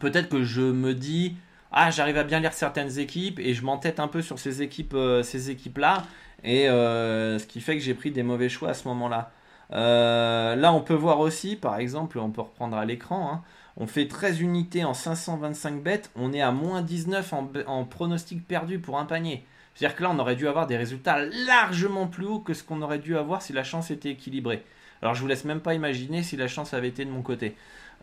[0.00, 1.36] peut-être que je me dis,
[1.72, 4.94] ah, j'arrive à bien lire certaines équipes et je m'entête un peu sur ces équipes,
[4.94, 6.02] euh, équipes-là,
[6.44, 9.30] et euh, ce qui fait que j'ai pris des mauvais choix à ce moment-là.
[9.70, 13.42] là, on peut voir aussi, par exemple, on peut reprendre à l'écran, hein,
[13.76, 17.32] on fait 13 unités en 525 bêtes, on est à moins 19
[17.66, 19.44] en, pronostic perdu pour un panier.
[19.74, 22.80] C'est-à-dire que là, on aurait dû avoir des résultats largement plus hauts que ce qu'on
[22.80, 24.64] aurait dû avoir si la chance était équilibrée.
[25.02, 27.54] Alors, je vous laisse même pas imaginer si la chance avait été de mon côté.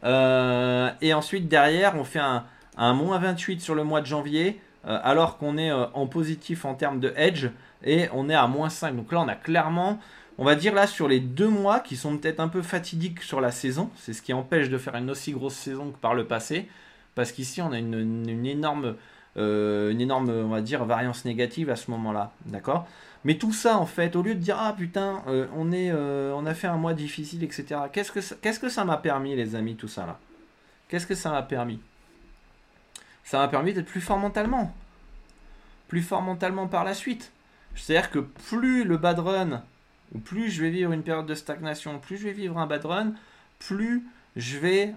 [0.04, 5.00] Euh, et ensuite, derrière, on fait un, moins 28 sur le mois de janvier, euh,
[5.04, 7.48] alors qu'on est euh, en positif en termes de edge,
[7.84, 8.96] et on est à moins 5.
[8.96, 10.00] Donc là, on a clairement,
[10.38, 13.42] on va dire là, sur les deux mois qui sont peut-être un peu fatidiques sur
[13.42, 16.26] la saison, c'est ce qui empêche de faire une aussi grosse saison que par le
[16.26, 16.68] passé,
[17.16, 18.96] parce qu'ici, on a une énorme
[19.38, 22.32] euh, une énorme, on va dire, variance négative à ce moment-là.
[22.46, 22.88] D'accord?
[23.24, 26.34] Mais tout ça, en fait, au lieu de dire Ah putain, euh, on, est, euh,
[26.36, 27.82] on a fait un mois difficile, etc.
[27.92, 30.20] Qu'est-ce que ça, qu'est-ce que ça m'a permis, les amis, tout ça là?
[30.88, 31.80] Qu'est-ce que ça m'a permis?
[33.24, 34.76] Ça m'a permis d'être plus fort mentalement.
[35.88, 37.32] Plus fort mentalement par la suite.
[37.76, 39.64] C'est-à-dire que plus le bad run,
[40.20, 43.14] plus je vais vivre une période de stagnation, plus je vais vivre un bad run,
[43.60, 44.04] plus
[44.36, 44.94] je vais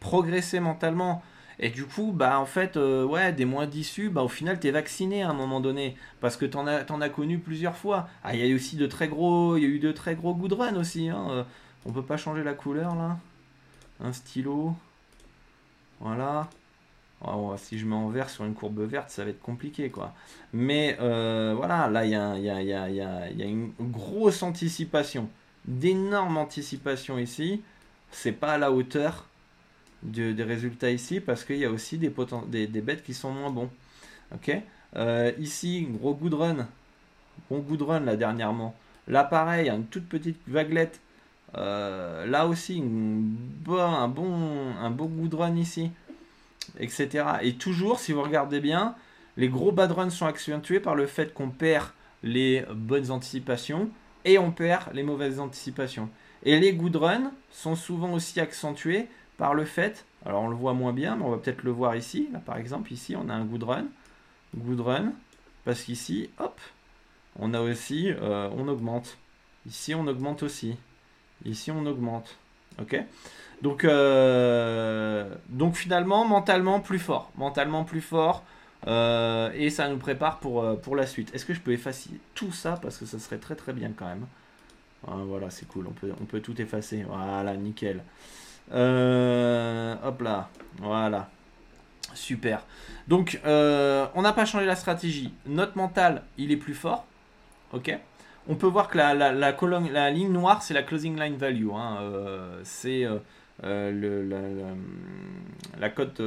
[0.00, 1.22] progresser mentalement.
[1.62, 4.66] Et du coup, bah en fait, euh, ouais, des mois d'issue, bah au final, tu
[4.68, 5.94] es vacciné à un moment donné.
[6.20, 8.08] Parce que tu en as, as connu plusieurs fois.
[8.24, 10.14] Ah, il y a eu aussi de très gros, il y a eu de très
[10.14, 11.10] gros good run aussi.
[11.10, 11.28] Hein.
[11.30, 11.44] Euh,
[11.84, 13.18] on peut pas changer la couleur là.
[14.02, 14.74] Un stylo.
[16.00, 16.48] Voilà.
[17.26, 20.14] Oh, si je mets en vert sur une courbe verte, ça va être compliqué quoi.
[20.54, 25.28] Mais euh, voilà, là il y a, une grosse anticipation,
[25.66, 27.62] d'énormes anticipations ici.
[28.10, 29.26] C'est pas à la hauteur
[30.02, 32.12] des résultats ici parce qu'il y a aussi des,
[32.48, 33.70] des, des, bêtes qui sont moins bons.
[34.34, 34.50] Ok?
[34.96, 36.66] Euh, Ici, gros good run.
[37.50, 38.74] Bon good run là dernièrement.
[39.08, 41.00] Là pareil, une toute petite vaguelette.
[41.56, 45.90] Euh, là aussi, un bon, un beau good run ici.
[46.78, 47.24] Etc.
[47.42, 48.94] Et toujours, si vous regardez bien,
[49.36, 51.88] les gros bad runs sont accentués par le fait qu'on perd
[52.22, 53.90] les bonnes anticipations
[54.24, 56.08] et on perd les mauvaises anticipations.
[56.44, 60.74] Et les good runs sont souvent aussi accentués par le fait, alors on le voit
[60.74, 62.28] moins bien, mais on va peut-être le voir ici.
[62.32, 63.86] Là, par exemple, ici, on a un good run.
[64.54, 65.12] Good run.
[65.64, 66.60] Parce qu'ici, hop,
[67.38, 69.16] on a aussi, euh, on augmente.
[69.66, 70.76] Ici, on augmente aussi.
[71.44, 72.36] Ici, on augmente.
[72.80, 73.02] Ok?
[73.62, 77.30] Donc, euh, donc finalement, mentalement plus fort.
[77.36, 78.44] Mentalement plus fort.
[78.86, 81.34] Euh, et ça nous prépare pour, pour la suite.
[81.34, 82.78] Est-ce que je peux effacer tout ça?
[82.80, 84.26] Parce que ça serait très très bien quand même.
[85.06, 85.86] Ah, voilà, c'est cool.
[85.88, 87.04] On peut, tout effacer.
[87.08, 88.02] Voilà, nickel.
[88.72, 91.28] Euh, hop là, voilà.
[92.14, 92.64] Super.
[93.08, 95.32] Donc, euh, on n'a pas changé la stratégie.
[95.46, 97.06] Notre mental, il est plus fort.
[97.72, 97.96] Ok?
[98.48, 101.68] On peut voir que la, la, ligne noire, c'est la closing line value.
[101.74, 101.98] Hein.
[103.62, 104.74] Euh,
[105.78, 106.22] la, cote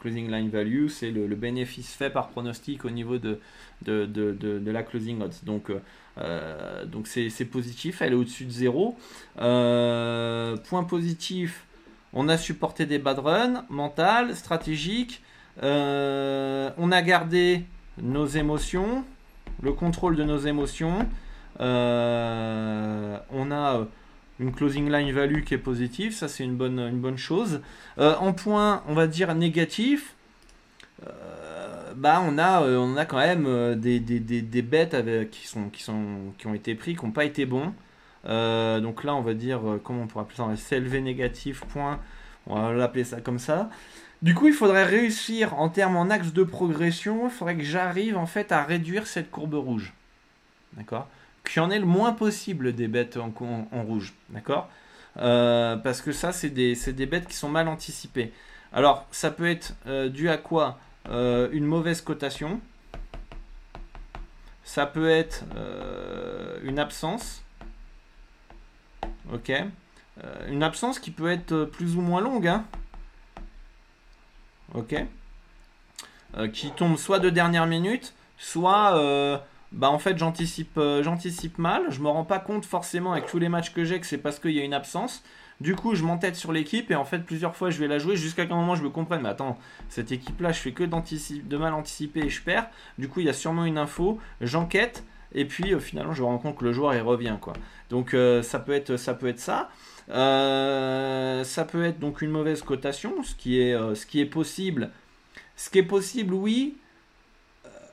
[0.00, 3.40] closing line value, c'est le, bénéfice fait par pronostic au niveau de,
[3.82, 5.44] de, de, de la closing odds.
[5.44, 5.70] Donc,
[6.18, 8.96] euh, donc c'est positif, elle est au-dessus de 0.
[9.40, 11.66] Euh, point positif,
[12.12, 15.22] on a supporté des bad runs, mental, stratégique.
[15.62, 17.64] Euh, on a gardé
[18.00, 19.04] nos émotions,
[19.62, 21.06] le contrôle de nos émotions.
[21.58, 21.64] on
[23.52, 23.86] a
[24.40, 27.60] une closing line value qui est positive, ça c'est une bonne, une bonne chose.
[27.98, 30.14] en point, on va dire négatif,
[32.00, 34.96] bah on a, euh, on a quand même euh, des, des, des, bêtes
[35.30, 37.74] qui, sont, qui, sont, qui ont été pris, qui n'ont pas été bons.
[38.26, 42.00] Euh, donc là, on va dire, comment on pourrait appeler ça CLV négatif, point.
[42.46, 43.70] On va l'appeler ça comme ça.
[44.22, 47.26] Du coup, il faudrait réussir en termes en axe de progression.
[47.26, 49.92] Il faudrait que j'arrive en fait à réduire cette courbe rouge.
[50.74, 51.08] D'accord?
[51.50, 53.32] Qu'il en ait le moins possible des bêtes en,
[53.82, 54.14] rouge.
[54.28, 54.70] D'accord
[55.16, 58.32] Parce que ça, c'est des, bêtes qui sont mal anticipées.
[58.72, 59.74] Alors, ça peut être
[60.10, 62.60] dû à quoi euh, une mauvaise cotation.
[64.62, 65.44] ça peut être
[66.62, 67.42] une absence.
[69.32, 69.52] Ok.
[70.48, 72.46] une absence qui peut être plus ou moins longue.
[72.46, 72.64] Hein.
[74.74, 74.94] Ok.
[76.52, 82.00] qui tombe soit de dernière minute, soit bah en fait j'anticipe euh, j'anticipe mal, je
[82.00, 84.52] me rends pas compte forcément avec tous les matchs que j'ai que c'est parce qu'il
[84.52, 85.22] y a une absence.
[85.60, 88.16] Du coup, je m'entête sur l'équipe et en fait plusieurs fois je vais la jouer
[88.16, 91.56] jusqu'à qu'un moment je me comprenne mais attends, cette équipe là, je fais que de
[91.56, 92.68] mal anticiper et je perds.
[92.98, 96.26] Du coup, il y a sûrement une info, j'enquête et puis euh, finalement je me
[96.26, 97.52] rends compte que le joueur il revient quoi.
[97.90, 99.70] Donc euh, ça peut être ça peut être ça.
[100.08, 104.90] ça peut être donc une mauvaise cotation, ce qui est ce qui est possible.
[105.56, 106.78] Ce qui est possible, oui,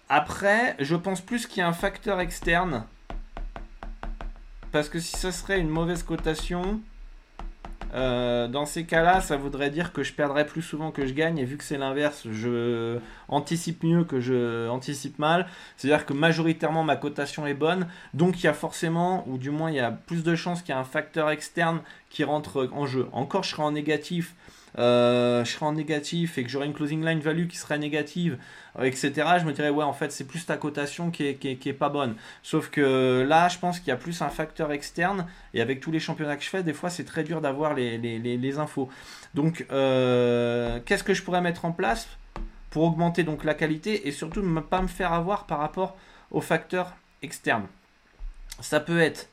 [0.09, 2.85] après, je pense plus qu'il y a un facteur externe.
[4.71, 6.81] Parce que si ça serait une mauvaise cotation,
[7.93, 11.37] euh, dans ces cas-là, ça voudrait dire que je perdrais plus souvent que je gagne.
[11.37, 15.47] Et vu que c'est l'inverse, je anticipe mieux que je anticipe mal.
[15.77, 17.87] C'est-à-dire que majoritairement ma cotation est bonne.
[18.13, 20.73] Donc il y a forcément, ou du moins il y a plus de chances qu'il
[20.73, 23.07] y ait un facteur externe qui rentre en jeu.
[23.13, 24.35] Encore, je serai en négatif
[24.77, 28.37] euh, je serai en négatif et que j'aurai une closing line value qui serait négative,
[28.77, 31.69] euh, etc., je me dirais, ouais, en fait, c'est plus ta cotation qui est, qui,
[31.69, 32.15] est, pas bonne.
[32.43, 35.91] Sauf que là, je pense qu'il y a plus un facteur externe, et avec tous
[35.91, 38.89] les championnats que je fais, des fois, c'est très dur d'avoir les, les, les, infos.
[39.33, 42.07] Donc, euh, qu'est-ce que je pourrais mettre en place
[42.69, 45.97] pour augmenter donc la qualité et surtout ne pas me faire avoir par rapport
[46.29, 47.65] aux facteurs externes?
[48.59, 49.29] Ça peut être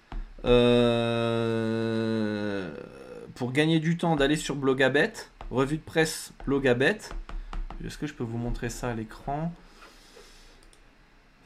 [3.34, 5.12] pour gagner du temps d'aller sur Blogabet
[5.50, 6.98] Revue de presse Blogabet.
[7.84, 9.52] Est-ce que je peux vous montrer ça à l'écran?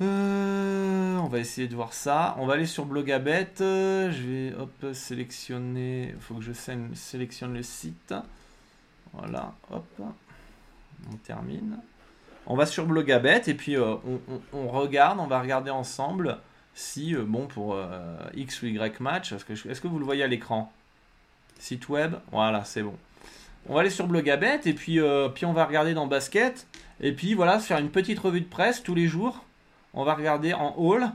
[0.01, 2.37] Euh, On va essayer de voir ça.
[2.39, 3.49] On va aller sur Blogabet.
[3.59, 6.11] je vais hop, sélectionner.
[6.15, 6.53] Il faut que je
[6.95, 8.15] sélectionne le site.
[9.13, 10.01] Voilà, hop.
[11.11, 11.79] On termine.
[12.47, 13.97] On va sur Blogabet et puis euh,
[14.53, 16.39] on, regarde, on va regarder ensemble
[16.75, 17.77] si, euh, bon, pour
[18.35, 20.73] X ou Y match, est-ce que vous le voyez à l'écran?
[21.59, 22.97] Site web, voilà, c'est bon.
[23.68, 26.66] On va aller sur Blogabet et puis, euh, puis on va regarder dans Basket.
[27.01, 29.44] Et puis voilà, faire une petite revue de presse tous les jours.
[29.92, 31.11] On va regarder en hall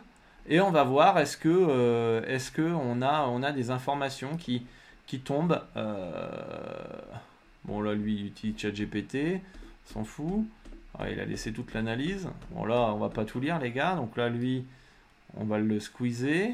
[0.47, 2.39] et on va voir est-ce que, euh,
[2.75, 4.65] on, a, des informations qui,
[5.08, 5.62] qui tombent.
[5.77, 6.27] Euh,
[7.65, 9.41] bon là lui il utilise ChatGPT,
[9.86, 10.45] s'en fout.
[11.10, 12.29] Il a laissé toute l'analyse.
[12.51, 13.95] Bon là on va pas tout lire les gars.
[13.95, 14.63] Donc là lui
[15.38, 16.51] on va le squeezer.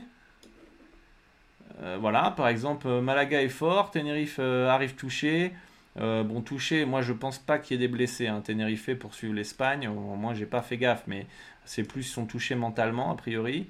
[1.99, 5.53] voilà, par exemple, Malaga est fort, Tenerife arrive touché,
[5.97, 8.27] euh, bon, touché, moi je pense pas qu'il y ait des blessés.
[8.27, 8.41] Hein.
[8.41, 11.25] Tenerife pour suivre l'Espagne, moi j'ai pas fait gaffe, mais
[11.65, 13.67] c'est plus sont touchés mentalement a priori.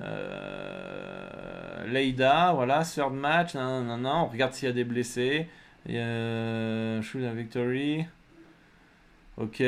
[0.00, 5.48] Euh, Leida, voilà, third match, non, non, non, on regarde s'il y a des blessés.
[5.86, 8.06] Shoot a victory.
[9.38, 9.62] Ok,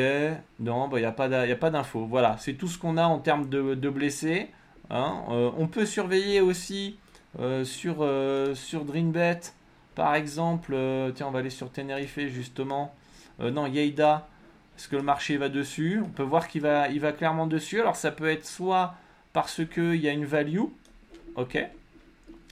[0.61, 2.07] non, il n'y a pas d'infos.
[2.07, 4.51] Voilà, c'est tout ce qu'on a en termes de, blessés.
[4.91, 5.25] Hein.
[5.31, 6.99] Euh, on peut surveiller aussi
[7.41, 8.07] euh, sur,
[8.55, 9.41] sur Dreambet
[9.95, 12.95] par exemple, euh, tiens, on va aller sur Tenerife justement.
[13.41, 14.29] Euh, non, Yeida.
[14.77, 16.03] Est-ce que le marché va dessus?
[16.05, 17.81] On peut voir qu'il va, clairement dessus.
[17.81, 18.95] Alors ça peut être soit
[19.33, 20.65] parce qu'il y a une value,
[21.37, 21.59] ok,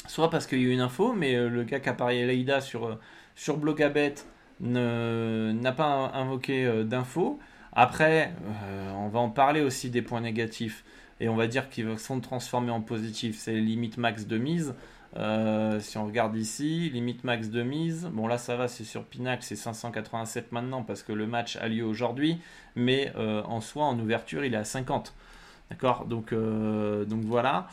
[0.06, 2.60] soit parce qu'il y a une info, mais euh, le gars qui a parié Yeida
[2.60, 2.98] sur,
[3.34, 4.14] sur Blogabet
[4.60, 7.40] n'a pas invoqué d'infos.
[7.72, 8.32] Après,
[8.96, 10.84] on va en parler aussi des points négatifs.
[11.18, 13.38] Et on va dire qu'ils sont transformés en positifs.
[13.38, 14.74] C'est les limites max de mise.
[15.16, 18.08] Euh, si on regarde ici, limite max de mise.
[18.12, 21.68] Bon, là, ça va, c'est sur Pinac, c'est 587 maintenant parce que le match a
[21.68, 22.38] lieu aujourd'hui.
[22.76, 25.12] Mais euh, en soi, en ouverture, il est à 50.
[25.70, 26.06] D'accord?
[26.06, 27.68] Donc, euh, donc voilà.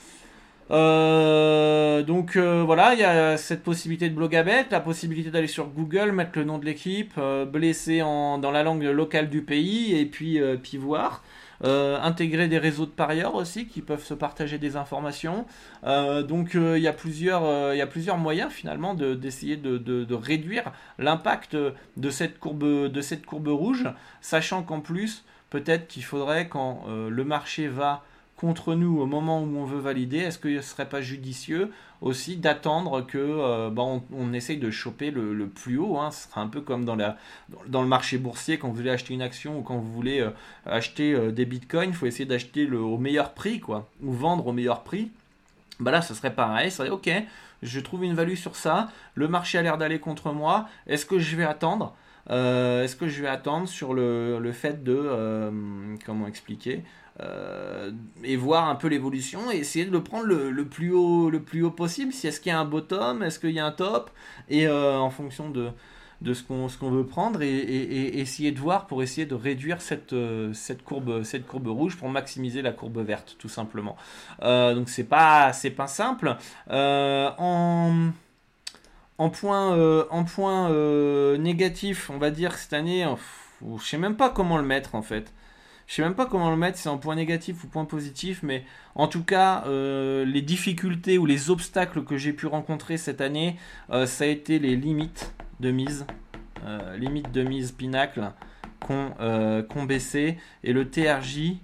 [0.69, 6.37] donc voilà, il y a cette possibilité de blogabet, la possibilité d'aller sur Google, mettre
[6.37, 7.19] le nom de l'équipe,
[7.51, 11.23] blesser en, dans la langue locale du pays et puis, puis voir.
[11.65, 15.45] Euh, intégrer des réseaux de parieurs aussi qui peuvent se partager des informations.
[15.83, 19.77] Euh, donc euh, il y, a plusieurs, il y a plusieurs moyens finalement d'essayer de,
[19.77, 23.89] de, de, réduire l'impact de, de cette courbe rouge,
[24.21, 28.03] sachant qu'en plus peut-être qu'il faudrait quand le marché va
[28.39, 32.37] contre nous au moment où on veut valider, est-ce que ce serait pas judicieux aussi
[32.37, 36.09] d'attendre que euh, bah, on, essaye de choper le, plus haut hein.
[36.11, 37.17] Ce sera un peu comme dans, la,
[37.67, 40.29] dans le marché boursier quand vous voulez acheter une action ou quand vous voulez euh,
[40.65, 44.53] acheter euh, des bitcoins, il faut essayer d'acheter au meilleur prix quoi, ou vendre au
[44.53, 45.11] meilleur prix.
[45.81, 47.09] Bah là, ce serait pareil, ça serait ok,
[47.61, 51.19] je trouve une value sur ça, le marché a l'air d'aller contre moi, est-ce que
[51.19, 51.93] je vais attendre
[52.29, 55.49] Est-ce que je vais attendre sur le, le fait de,
[56.05, 56.83] comment expliquer,
[57.21, 57.91] euh,
[58.23, 61.63] et voir un peu l'évolution et essayer de le prendre le, plus haut le plus
[61.63, 64.11] haut possible si est-ce qu'il y a un bottom est-ce qu'il y a un top
[64.47, 65.69] et euh, en fonction de
[66.21, 70.51] de ce qu'on veut prendre et, essayer de voir pour essayer de réduire cette, euh,
[70.51, 73.95] cette, courbe, cette courbe rouge pour maximiser la courbe verte, tout simplement.
[74.41, 76.35] Donc c'est pas, pas simple.
[76.69, 78.09] En,
[79.17, 83.07] en point, en point négatif, on va dire cette année,
[83.77, 85.31] je sais même pas comment le mettre en fait.
[85.89, 88.63] Je sais même pas comment le mettre, c'est en point négatif ou point positif, mais
[88.93, 93.55] en tout cas, les difficultés ou les obstacles que j'ai pu rencontrer cette année,
[93.89, 96.05] ça a été les limites de mise,
[96.65, 98.31] euh, limite de mise pinacle
[98.79, 101.57] qu'on euh, baissé et le TRJ,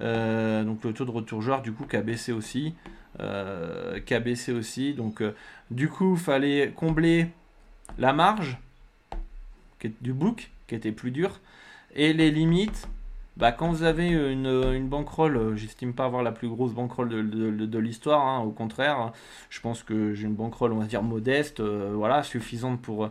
[0.00, 2.74] euh, donc le taux de retour joueur du coup qui a baissé aussi,
[3.18, 4.94] qui a baissé aussi.
[4.94, 5.22] Donc
[5.70, 7.28] du coup, fallait combler
[7.98, 8.58] la marge
[10.00, 11.40] du book qui était plus dur
[11.94, 12.88] et les limites
[13.36, 17.22] bah, quand vous avez une, une bankroll, j'estime pas avoir la plus grosse bankroll de,
[17.22, 19.12] de, l'histoire, hein, au contraire,
[19.50, 23.10] je pense que j'ai une bankroll, on va dire, modeste, voilà, suffisante pour,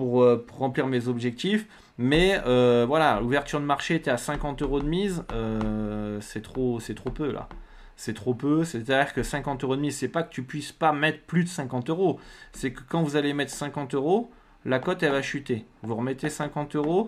[0.00, 1.66] euh, pour, remplir mes objectifs.
[1.98, 5.24] Mais euh, voilà, l'ouverture de marché était à 50 euros de mise.
[5.32, 7.48] Euh, c'est trop, trop peu là.
[7.96, 8.64] C'est trop peu.
[8.64, 11.48] C'est-à-dire que 50 euros de mise, c'est pas que tu puisses pas mettre plus de
[11.48, 12.18] 50 euros.
[12.52, 14.30] C'est que quand vous allez mettre 50 euros,
[14.64, 15.66] la cote elle va chuter.
[15.82, 17.06] Vous remettez 50 euros,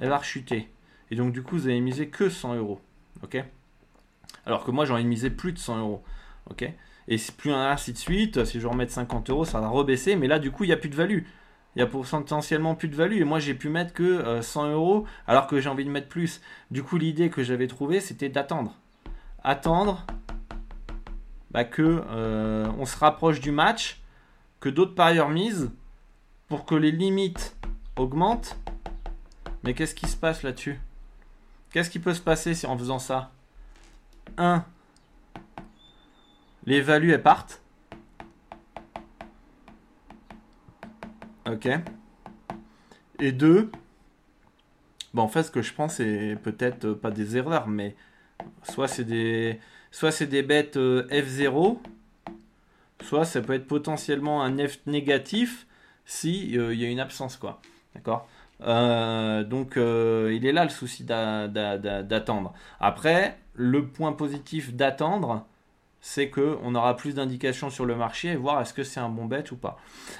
[0.00, 0.68] elle va rechuter.
[1.10, 2.80] Et donc du coup, vous allez miser que 100 euros.
[4.46, 6.02] Alors que moi, envie de miser plus de 100 euros.
[7.08, 8.44] Et plus ainsi de suite.
[8.44, 10.16] Si je remets 50 euros, ça va rebaisser.
[10.16, 11.22] Mais là, du coup, il n'y a plus de value
[11.76, 13.20] il y a potentiellement plus de value.
[13.20, 16.08] Et moi, j'ai pu mettre que 100 euh, euros alors que j'ai envie de mettre
[16.08, 16.40] plus.
[16.70, 18.74] Du coup, l'idée que j'avais trouvée, c'était d'attendre.
[19.42, 20.06] Attendre
[21.50, 24.00] bah, que euh, on se rapproche du match,
[24.60, 25.72] que d'autres parieurs misent
[26.48, 27.56] pour que les limites
[27.96, 28.56] augmentent.
[29.62, 30.78] Mais qu'est-ce qui se passe là-dessus?
[31.74, 33.32] Qu'est-ce qui peut se passer si en faisant ça?
[34.36, 34.64] 1.
[36.66, 37.60] Les values elles partent.
[41.48, 41.68] Ok.
[43.18, 43.72] Et deux,
[45.14, 47.96] bon, en fait, ce que je pense, c'est peut-être pas des erreurs, mais
[48.62, 49.58] soit c'est des,
[50.42, 51.80] bêtes euh, F0,
[53.02, 55.66] soit ça peut être potentiellement un F négatif
[56.04, 57.60] si euh, il y a une absence, quoi.
[57.96, 58.28] D'accord?
[58.28, 62.52] euh, donc il est là le souci d'attendre.
[62.80, 65.46] Après, le point positif d'attendre,
[66.06, 69.24] c'est qu'on aura plus d'indications sur le marché et voir est-ce que c'est un bon
[69.24, 69.78] bet ou pas.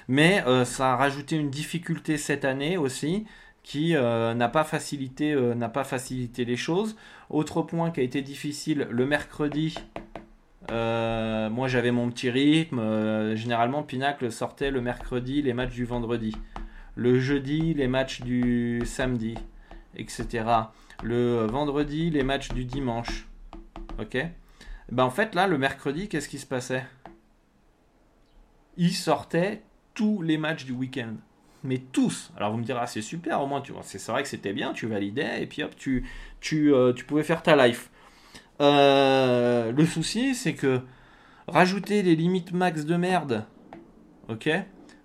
[0.09, 3.27] Mais euh, ça a rajouté une difficulté cette année aussi
[3.62, 5.35] qui euh, euh, n'a pas facilité
[6.47, 6.97] les choses.
[7.29, 9.75] Autre point qui a été difficile le mercredi.
[10.70, 13.35] moi j'avais mon petit rythme.
[13.35, 16.35] généralement Pinacle sortait le mercredi les matchs du vendredi.
[16.96, 19.35] Le jeudi les matchs du samedi,
[19.96, 20.44] etc.
[21.02, 23.26] Le vendredi les matchs du dimanche.
[23.98, 24.16] Ok?
[24.90, 26.85] Ben en fait, là, le mercredi, qu'est-ce qui se passait?
[28.76, 29.62] Il sortait
[29.94, 31.14] tous les matchs du week-end.
[31.62, 32.30] Mais tous.
[32.37, 34.52] Alors vous me direz, ah, c'est super, au moins, tu vois, c'est vrai que c'était
[34.52, 36.07] bien, tu validais, et puis hop, tu,
[36.40, 37.90] tu, euh, tu pouvais faire ta life.
[38.61, 40.83] Euh, le souci, c'est que
[41.48, 43.46] rajouter les limites max de merde,
[44.28, 44.50] ok?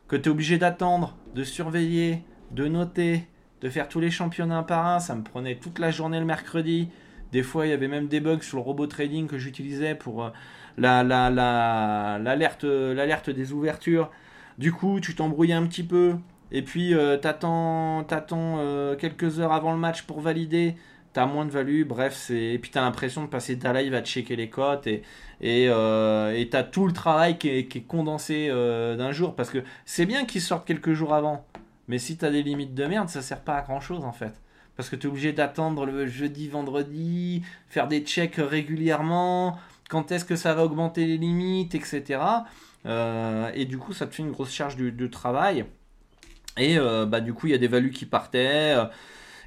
[0.10, 3.28] Que tu es obligé d'attendre, de surveiller, de noter,
[3.62, 6.26] de faire tous les championnats un par un, ça me prenait toute la journée le
[6.26, 6.90] mercredi.
[7.32, 10.24] Des fois, il y avait même des bugs sur le robot trading que j'utilisais pour
[10.24, 10.30] euh,
[10.78, 14.10] l'alerte la, des ouvertures.
[14.58, 16.16] Du coup, tu t'embrouillais un petit peu.
[16.52, 20.76] Et puis, euh, t'attends, euh, quelques heures avant le match pour valider.
[21.14, 21.84] T'as moins de value.
[21.84, 24.88] Bref, et puis t'as l'impression de passer ta live à checker les cotes.
[24.88, 25.04] Et
[25.42, 29.36] et t'as tout le travail qui est, condensé d'un jour.
[29.36, 31.46] Parce que c'est bien qu'ils sortent quelques jours avant.
[31.88, 34.34] Mais si t'as des limites de merde, ça sert pas à grand chose en fait
[34.80, 40.24] parce que tu es obligé d'attendre le jeudi, vendredi, faire des checks régulièrement, quand est-ce
[40.24, 42.22] que ça va augmenter les limites, etc.
[42.86, 45.66] Euh, et du coup, ça te fait une grosse charge de, travail.
[46.56, 48.78] Et euh, bah, du coup, il y a des values qui partaient.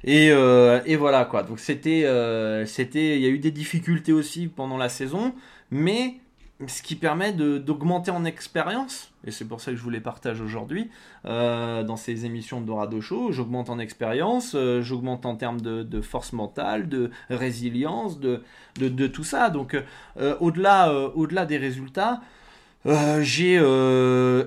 [0.07, 1.43] Euh, et, voilà quoi.
[1.43, 2.03] Donc c'était,
[2.65, 5.33] c'était, il y a eu des difficultés aussi pendant la saison,
[5.71, 6.15] mais
[6.67, 10.41] ce qui permet d'augmenter en expérience, et c'est pour ça que je vous les partage
[10.41, 10.89] aujourd'hui
[11.25, 16.01] euh, dans ces émissions de Dorado Show, j'augmente en expérience, euh, j'augmente en termes de,
[16.01, 18.43] force mentale, de résilience, de,
[18.77, 19.49] de, tout ça.
[19.49, 19.75] Donc
[20.17, 22.21] euh, au-delà au -delà des résultats,
[23.21, 23.55] j'ai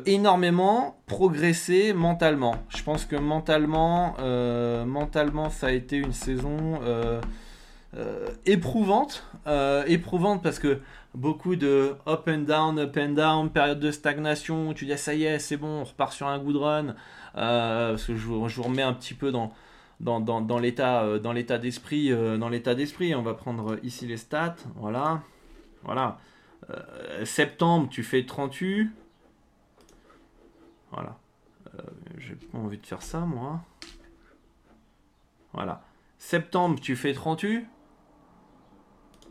[0.07, 2.57] énormément progressé mentalement.
[2.69, 4.15] Je pense que mentalement,
[4.87, 6.81] mentalement ça a été une saison
[8.45, 9.25] éprouvante.
[9.87, 10.81] éprouvante parce que
[11.17, 15.25] beaucoup de up and down, up and down, période de stagnation, tu dis ça y
[15.25, 16.95] est, c'est bon, on repart sur un good run,
[17.37, 19.53] euh, parce que je, vous remets un petit peu dans,
[20.01, 23.15] dans, l'état euh, dans l'état d'esprit euh, dans l'état d'esprit.
[23.15, 24.57] On va prendre ici les stats.
[24.77, 25.23] Voilà.
[25.85, 26.19] Voilà
[27.25, 28.91] septembre tu fais 38
[30.91, 31.19] voilà
[31.77, 31.83] vais
[32.19, 33.61] J'ai envie de faire ça, moi.
[35.53, 35.83] Voilà.
[36.19, 37.67] Septembre, tu fais 38.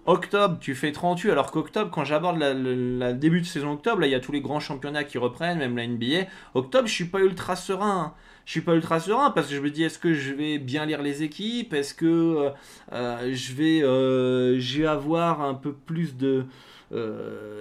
[0.08, 4.12] Octobre, tu fais 38, alors qu'octobre, quand j'aborde la, début de saison octobre, là, il
[4.12, 6.30] y a tous les grands championnats qui reprennent, même la NBA.
[6.54, 8.14] Octobre, je suis pas ultra serein.
[8.46, 10.86] Je suis pas ultra serein parce que je me dis, est-ce que je vais bien
[10.86, 11.74] lire les équipes?
[11.74, 12.50] Est-ce que euh,
[12.92, 16.46] euh, je euh, je vais avoir un peu plus de...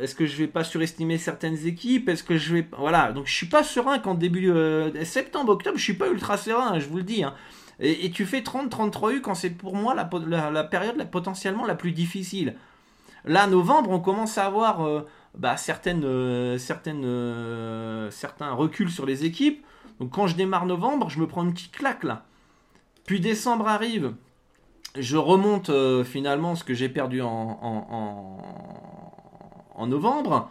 [0.01, 2.09] est-ce que je vais pas surestimer certaines équipes?
[2.09, 2.69] Est-ce que je vais...
[2.79, 4.53] Voilà, donc je suis pas serein qu'en début
[5.05, 7.25] septembre, octobre, je suis pas ultra serein, je vous le dis.
[7.25, 7.35] Hein.
[7.81, 12.55] Et, tu fais 30-33 U quand c'est pour moi la, période potentiellement la plus difficile.
[13.25, 15.07] Là, novembre, on commence à avoir euh,
[15.37, 19.65] bah, certaines, euh, euh, certains reculs sur les équipes.
[19.99, 22.25] Donc quand je démarre novembre, je me prends une petite claque là.
[23.07, 24.15] Puis décembre arrive,
[24.99, 25.71] je remonte
[26.05, 28.94] finalement ce que j'ai perdu en,
[29.87, 30.51] novembre.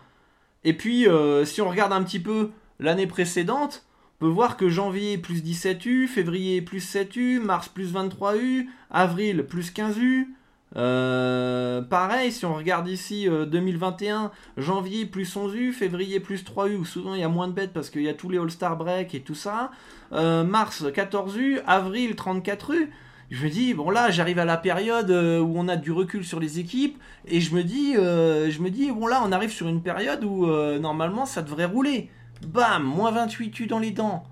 [0.64, 1.08] Et puis,
[1.46, 3.86] si on regarde un petit peu l'année précédente,
[4.20, 8.70] peut voir que janvier plus 17 U, février plus 7 U, mars plus 23 U,
[8.90, 10.34] avril plus 15 U.
[10.76, 14.30] Euh, pareil, si on regarde ici 2021, euh,
[14.62, 17.74] janvier plus 11 U, février plus 3 U, souvent il y a moins de bêtes
[17.74, 19.72] parce qu'il y a tous les All-Star Break et tout ça.
[20.14, 22.92] Euh, mars 14 U, avril 34 U.
[23.34, 26.40] Je me dis, bon là j'arrive à la période où on a du recul sur
[26.40, 29.82] les équipes et je me dis, je me dis bon là on arrive sur une
[29.82, 30.46] période où
[30.80, 32.10] normalement ça devrait rouler.
[32.46, 34.24] Bam, moins 28 U dans les dents.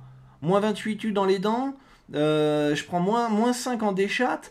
[0.42, 1.76] Moins 28 U dans les dents.
[2.14, 4.42] Euh, je prends moins, moins 5 en déchat.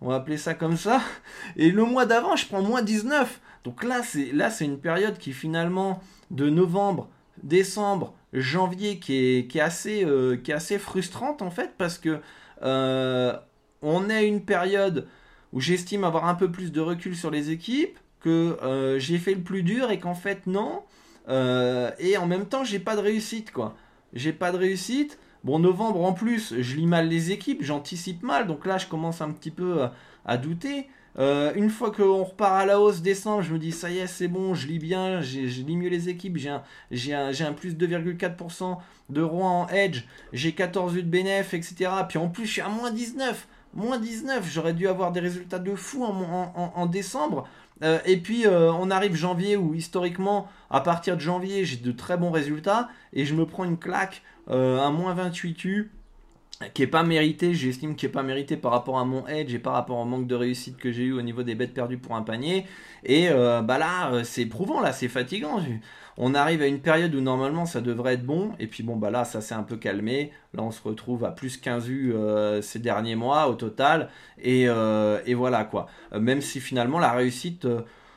[0.00, 1.00] On va appeler ça comme ça.
[1.56, 3.40] Et le mois d'avant, je prends moins 19.
[3.64, 7.08] Donc là, c'est là, c'est une période qui finalement de novembre,
[7.42, 10.36] décembre, janvier, qui est, assez, euh,
[10.78, 12.20] frustrante en fait parce que
[12.62, 13.36] euh,
[13.82, 15.06] on est une période
[15.52, 18.56] où j'estime avoir un peu plus de recul sur les équipes, que
[18.98, 20.82] j'ai fait le plus dur et qu'en fait non.
[21.28, 23.76] Euh, et en même temps, j'ai pas de réussite, quoi.
[24.12, 25.18] J'ai pas de réussite.
[25.44, 29.20] Bon, novembre en plus, je lis mal les équipes, j'anticipe mal, donc là, je commence
[29.20, 29.88] un petit peu
[30.24, 30.88] à, douter.
[31.18, 34.06] Euh, une fois qu'on repart à la hausse décembre, je me dis ça y est,
[34.06, 36.48] c'est bon, je lis bien, je lis mieux les équipes, j'ai
[37.12, 38.78] un, un, plus 2,4%
[39.10, 41.90] de roi en edge, j'ai 14 U de bénéf, etc.
[42.08, 45.58] Puis en plus, je suis à moins 19, moins 19, j'aurais dû avoir des résultats
[45.58, 47.46] de fou en décembre.
[47.82, 51.92] Euh, et puis euh, on arrive janvier où historiquement, à partir de janvier, j'ai de
[51.92, 52.88] très bons résultats.
[53.12, 55.90] Et je me prends une claque, euh, un moins 28 U
[56.74, 59.58] qui est pas mérité, j'estime qui est pas mérité par rapport à mon edge et
[59.58, 62.14] par rapport au manque de réussite que j'ai eu au niveau des bêtes perdues pour
[62.14, 62.66] un panier.
[63.04, 65.60] Et bah là, c'est éprouvant, là, c'est fatigant
[66.16, 69.10] on arrive à une période où normalement ça devrait être bon, et puis bon, bah
[69.10, 70.32] là, ça s'est un peu calmé.
[70.54, 74.10] Là, on se retrouve à plus 15 U euh, ces derniers mois au total,
[74.40, 75.88] et, euh, voilà quoi.
[76.12, 77.66] Euh, même si finalement la réussite.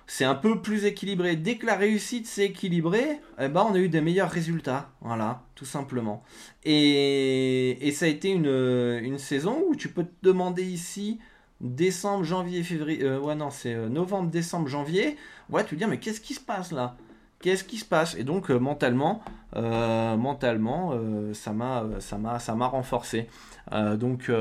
[0.07, 1.35] c'est un peu plus équilibré.
[1.35, 4.89] Dès que la réussite s'est équilibrée, eh ben, on a eu des meilleurs résultats.
[5.01, 6.23] Voilà, tout simplement.
[6.63, 11.19] Et, ça a été une, une, saison où tu peux te demander ici
[11.61, 13.09] décembre, janvier, février.
[13.17, 15.17] ouais, non, c'est novembre, décembre, janvier.
[15.49, 16.97] Ouais, tu te dis, mais qu'est-ce qui se passe là?
[17.45, 18.15] Qu'est-ce qui se passe?
[18.15, 19.23] Et donc euh, mentalement,
[19.55, 23.29] euh, mentalement, euh, ça m'a, ça m'a, renforcé.
[23.71, 24.31] donc,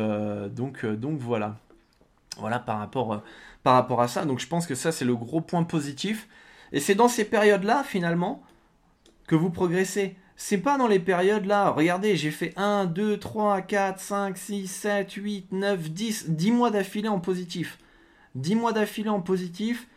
[0.51, 1.57] donc, donc voilà,
[2.39, 3.23] voilà par rapport,
[3.63, 4.25] par rapport à ça.
[4.25, 6.29] Donc je pense que ça c'est le gros point positif.
[6.73, 8.43] Et c'est dans ces périodes-là finalement
[9.27, 10.17] que vous progressez.
[10.37, 11.71] C'est pas dans les périodes là.
[11.71, 16.71] Regardez, j'ai fait 1, 2, 3, 4, 5, 6, 7, 8, 9, 10, 10 mois
[16.71, 17.79] d'affilée en positif.
[18.35, 19.89] 10 mois d'affilée en positif.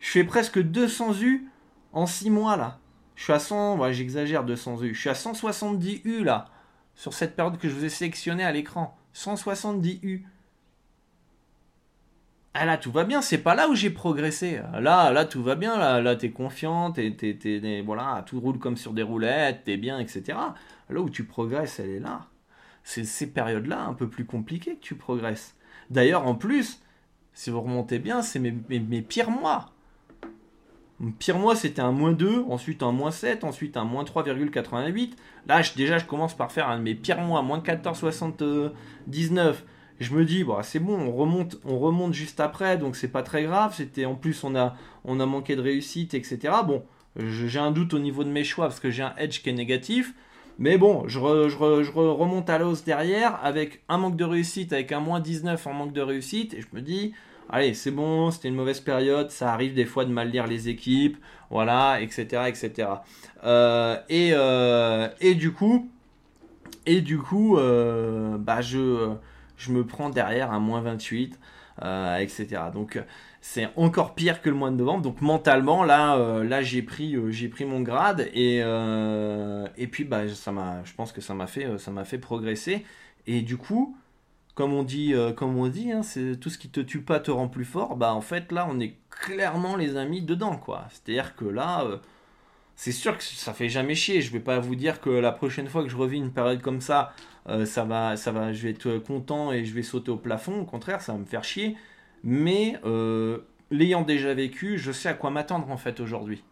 [0.00, 1.50] Je fais presque 200 U
[1.96, 2.78] en 6 mois là.
[3.14, 4.94] Je suis à 100, ouais, j'exagère 200 U.
[4.94, 6.50] Je suis à 170 U là,
[6.94, 8.96] sur cette période que je vous ai sélectionnée à l'écran.
[9.14, 10.26] 170 U.
[12.52, 14.60] Ah là, tout va bien, c'est pas là où j'ai progressé.
[14.78, 18.76] Là, là, tout va bien, là, là t'es confiant, t'es, t'es, voilà, tout roule comme
[18.76, 20.38] sur des roulettes, t'es bien, etc.
[20.90, 22.26] Là où tu progresses, elle est là.
[22.84, 25.54] C'est ces périodes-là un peu plus compliquées que tu progresses.
[25.88, 26.82] D'ailleurs, en plus,
[27.32, 29.75] si vous remontez bien, c'est mes pires mois.
[31.18, 35.10] Pire mois, c'était un moins 2, ensuite un moins 7, ensuite un moins 3,88.
[35.46, 39.56] Là, déjà, je commence par faire un de mes pires mois, moins 14,79.
[40.00, 43.22] Je me dis, bon, c'est bon, on remonte, on remonte juste après, donc c'est pas
[43.22, 43.74] très grave.
[43.76, 44.74] C'était En plus, on a,
[45.04, 46.38] on a manqué de réussite, etc.
[46.66, 46.82] Bon,
[47.18, 49.54] j'ai un doute au niveau de mes choix parce que j'ai un edge qui est
[49.54, 50.14] négatif.
[50.58, 51.18] Mais bon, je,
[51.48, 55.72] je remonte à l'os derrière avec un manque de réussite, avec un moins 19 en
[55.74, 56.54] manque de réussite.
[56.54, 57.12] Et je me dis,
[57.50, 60.68] allez, c'est bon, c'était une mauvaise période, ça arrive des fois de mal lire les
[60.68, 61.16] équipes,
[61.50, 62.88] voilà, etc., etc.
[63.44, 65.88] Euh, et, euh, et du coup,
[66.86, 69.14] et du coup, euh, bah je,
[69.68, 71.38] me prends derrière un moins 28,
[72.20, 72.62] etc.
[72.72, 73.02] Donc
[73.40, 75.02] c'est encore pire que le mois de novembre.
[75.02, 77.16] Donc mentalement, là, là j'ai pris,
[77.50, 81.78] pris mon grade et, et puis bah, ça m'a, je pense que ça m'a fait,
[81.78, 82.84] ça m'a fait progresser.
[83.26, 83.96] Et du coup,
[84.56, 87.30] comme on dit, comme on dit, hein, c'est tout ce qui te tue pas te
[87.30, 87.96] rend plus fort.
[87.96, 90.86] Bah en fait là, on est clairement les amis dedans quoi.
[90.90, 91.86] C'est-à-dire que là,
[92.74, 94.20] c'est sûr que ça fait jamais chier.
[94.22, 96.80] Je vais pas vous dire que la prochaine fois que je revis une période comme
[96.80, 97.12] ça,
[97.64, 100.62] ça va, ça va, je vais être content et je vais sauter au plafond.
[100.62, 101.76] Au contraire, ça va me faire chier
[102.26, 103.38] mais euh,
[103.70, 106.42] l'ayant déjà vécu, je sais à quoi m'attendre en fait aujourd'hui.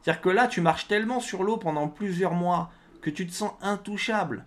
[0.00, 3.52] C'est-à-dire que là, tu marches tellement sur l'eau pendant plusieurs mois que tu te sens
[3.62, 4.44] intouchable.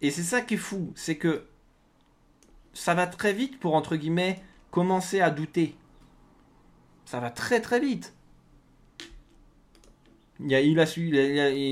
[0.00, 1.46] Et c'est ça qui est fou, c'est que
[2.78, 5.74] ça va très vite pour, entre guillemets, commencer à douter.
[7.04, 8.14] Ça va très très vite.
[10.40, 10.78] Il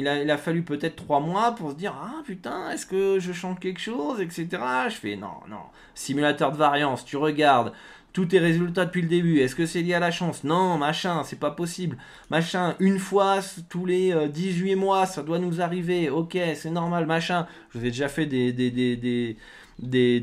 [0.08, 3.80] a, fallu peut-être trois mois pour se dire Ah putain, est-ce que je change quelque
[3.80, 4.48] chose, etc.
[4.88, 5.60] Je fais non, non.
[5.94, 7.72] Simulateur de variance, tu regardes,
[8.12, 9.38] tous tes résultats depuis le début.
[9.38, 10.42] Est-ce que c'est lié à la chance?
[10.42, 11.96] Non, machin, c'est pas possible.
[12.30, 13.38] Machin, une fois
[13.68, 16.10] tous les 18 euh, mois, ça doit nous arriver.
[16.10, 17.46] Ok, c'est normal, machin.
[17.70, 19.36] Je vous ai déjà fait des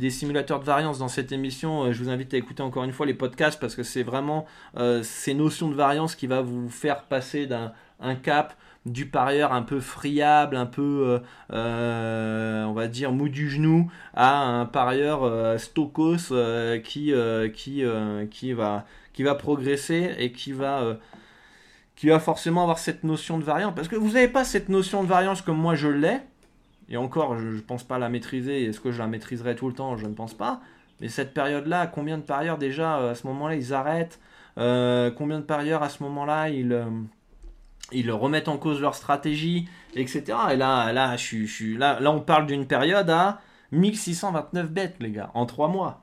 [0.09, 1.83] simulateurs de variance dans cette émission.
[1.83, 4.45] Euh, je vous invite à écouter encore une fois les podcasts parce que c'est vraiment
[4.77, 7.71] euh, ces notions de variance qui va vous faire passer d'un
[8.15, 11.21] cap du parieur un peu friable, un peu,
[11.53, 16.33] euh, on va dire, mou du genou, à un parieur euh, stokos
[16.83, 17.13] qui,
[17.53, 17.83] qui,
[18.29, 20.97] qui, va, qui va progresser et qui va,
[21.95, 23.73] qui va forcément avoir cette notion de variance.
[23.73, 26.19] Parce que vous n'avez pas cette notion de variance comme moi je l'ai,
[26.93, 28.65] et encore, je ne pense pas la maîtriser.
[28.65, 29.97] Est-ce que je la maîtriserai tout le temps?
[29.97, 30.61] Je ne pense pas.
[31.01, 34.19] Mais cette période-là, combien de parieurs déjà à ce moment-là ils arrêtent?
[34.55, 36.85] Combien de parieurs à ce moment-là ils
[37.91, 40.37] ils remettent en cause leur stratégie, etc.
[40.51, 43.41] Et là, là, je, je, là, là on parle d'une période à
[43.71, 46.01] 1629 bêtes, les gars, en 3 mois.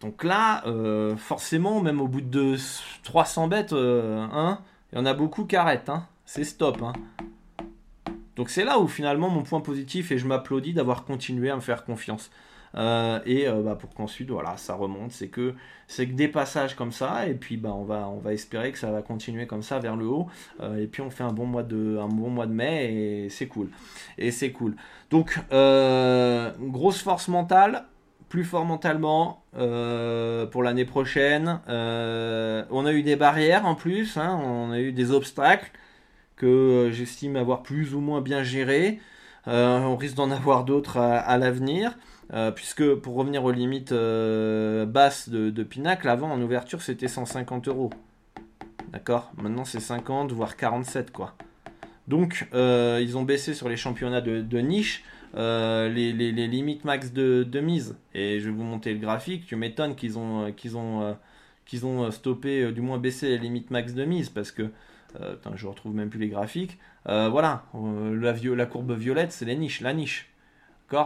[0.00, 2.56] Donc là, euh, forcément, même au bout de
[3.04, 4.60] 300 bêtes, euh, hein,
[4.92, 5.88] il y en a beaucoup qui arrêtent.
[5.88, 6.06] Hein.
[6.26, 6.82] C'est stop.
[6.82, 6.92] Hein.
[8.36, 11.60] Donc c'est là où finalement mon point positif et je m'applaudis d'avoir continué à me
[11.60, 12.30] faire confiance.
[12.76, 15.54] Euh, et euh, bah, pour qu'ensuite voilà ça remonte c'est que
[15.86, 18.78] c'est que des passages comme ça et puis bah on va on va espérer que
[18.78, 20.26] ça va continuer comme ça vers le haut.
[20.60, 23.68] Euh, et puis on fait un bon mois de mai et c'est cool.
[24.18, 24.74] Et c'est cool.
[25.10, 27.84] Donc grosse force mentale
[28.28, 31.60] plus fort mentalement pour l'année prochaine.
[31.68, 35.70] on a eu des barrières en plus, hein, on a eu des obstacles
[36.44, 39.00] que j'estime avoir plus ou moins bien gérés.
[39.46, 41.96] on risque d'en avoir d'autres à l'avenir.
[42.32, 47.68] Euh, puisque pour revenir aux limites euh, basses de, Pinacle, avant en ouverture c'était 150
[47.68, 47.90] euros.
[48.92, 49.30] D'accord?
[49.36, 51.34] Maintenant c'est 50 voire 47 quoi.
[52.08, 57.96] Donc euh, ils ont baissé sur les championnats de, niche les, limites max de, mise.
[58.14, 59.46] Et je vais vous monter le graphique.
[59.46, 61.16] Tu m'étonnes qu'ils ont, qu'ils ont,
[61.66, 64.70] qu'ils ont stoppé, du moins baissé les limites max de mise parce que.
[65.54, 66.78] Je retrouve même plus les graphiques.
[67.06, 70.34] voilà, la, la courbe violette c'est les niches, la niche.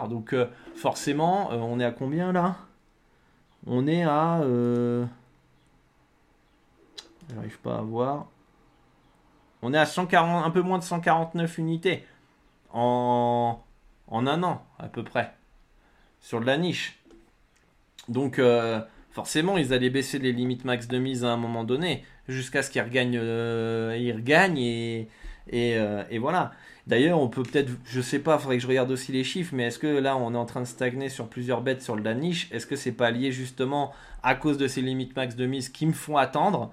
[0.08, 2.56] Donc euh, forcément, euh, on est à combien là?
[3.66, 4.40] On est à...
[4.40, 5.06] Euh...
[7.32, 8.26] J'arrive pas à voir.
[9.62, 12.04] On est à 140, un peu moins de 149 unités
[12.72, 13.60] en,
[14.08, 15.34] en un an à peu près
[16.20, 16.98] sur de la niche.
[18.08, 18.80] Donc euh,
[19.18, 22.70] forcément, ils allaient baisser les limites max de mise à un moment donné jusqu'à ce
[22.70, 25.08] qu'ils regagnent, ils regagnent et,
[25.50, 26.52] et, voilà.
[26.86, 29.64] D'ailleurs, on peut peut-être, je sais pas, faudrait que je regarde aussi les chiffres, mais
[29.64, 32.48] est-ce que là, on est en train de stagner sur plusieurs bêtes sur la niche
[32.52, 33.92] Est-ce que c'est pas lié justement
[34.22, 36.72] à cause de ces limites max de mise qui me font attendre?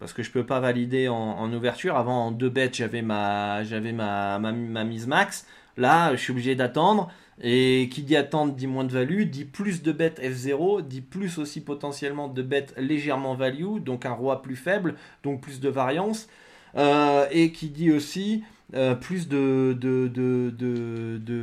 [0.00, 1.96] Parce que je peux pas valider en, ouverture.
[1.96, 5.46] Avant, en deux bêtes, j'avais ma, j'avais ma, ma, mise max.
[5.78, 7.10] Là, je suis obligé d'attendre.
[7.40, 11.38] Et qui dit attendre dit moins de value, dit plus de bêtes F0, dit plus
[11.38, 16.28] aussi potentiellement de bêtes légèrement value, donc un roi plus faible, donc plus de variance.
[16.76, 18.42] Euh, et qui dit aussi
[18.74, 19.76] euh, plus de,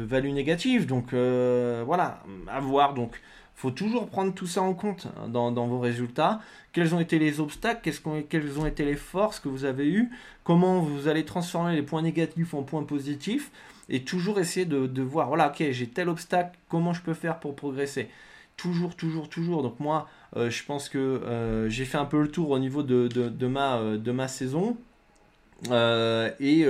[0.05, 0.85] value négative.
[0.85, 2.93] Donc euh, voilà, à voir.
[2.93, 3.21] Donc
[3.55, 6.41] faut toujours prendre tout ça en compte hein, dans, dans vos résultats.
[6.73, 7.89] Quels ont été les obstacles?
[8.29, 10.09] Quelles ont été les forces que vous avez eues?
[10.43, 13.49] Comment vous allez transformer les points négatifs en points positifs?
[13.89, 17.39] Et toujours essayer de, de voir, voilà, ok, j'ai tel obstacle, comment je peux faire
[17.39, 18.09] pour progresser?
[18.57, 19.63] Toujours, toujours, toujours.
[19.63, 20.07] Donc moi,
[20.37, 23.79] euh, je pense que j'ai fait un peu le tour au niveau de, de ma,
[23.97, 24.77] de ma saison.
[25.71, 26.65] et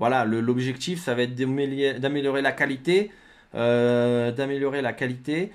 [0.00, 3.10] voilà, l'objectif, ça va être d'améliorer la qualité,
[3.54, 5.52] euh, d'améliorer la qualité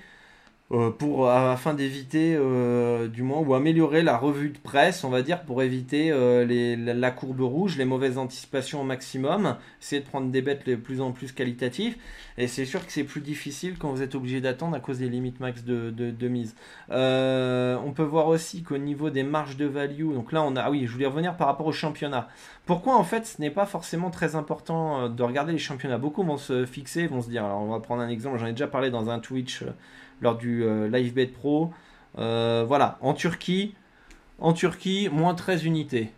[0.72, 5.22] Euh, pour, afin d'éviter, euh, du moins, ou améliorer la revue de presse, on va
[5.22, 10.06] dire, pour éviter euh, les, la, courbe rouge, les mauvaises anticipations au maximum, essayer de
[10.06, 11.96] prendre des bêtes de plus en plus qualitatives.
[12.36, 15.08] Et c'est sûr que c'est plus difficile quand vous êtes obligé d'attendre à cause des
[15.08, 16.56] limites max de, de, mise.
[16.90, 20.70] on peut voir aussi qu'au niveau des marges de value, donc là, on a, ah
[20.72, 22.28] oui, je voulais revenir par rapport au championnat.
[22.66, 25.98] Pourquoi en fait ce n'est pas forcément très important de regarder les championnats?
[25.98, 28.50] Beaucoup vont se fixer, vont se dire, alors on va prendre un exemple, j'en ai
[28.50, 29.62] déjà parlé dans un Twitch
[30.20, 31.72] lors du euh, LiveBet Pro.
[32.18, 33.74] Euh, voilà, en Turquie,
[34.38, 36.12] en Turquie, moins 13 unités.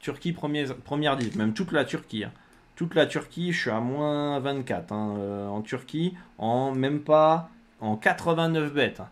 [0.00, 2.24] Turquie, première, première div, même toute la Turquie.
[2.24, 2.32] Hein.
[2.76, 7.48] Toute la Turquie, je suis à moins 24 hein, euh, en Turquie, en même pas
[7.80, 9.00] en 89 bêtes.
[9.00, 9.08] Hein.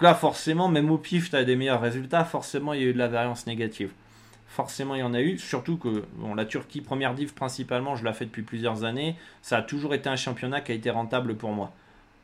[0.00, 2.24] là, forcément, même au pif, tu as des meilleurs résultats.
[2.24, 3.92] Forcément, il y a eu de la variance négative.
[4.46, 5.38] Forcément, il y en a eu.
[5.38, 9.16] Surtout que bon, la Turquie, première div principalement, je la fais depuis plusieurs années.
[9.42, 11.72] Ça a toujours été un championnat qui a été rentable pour moi.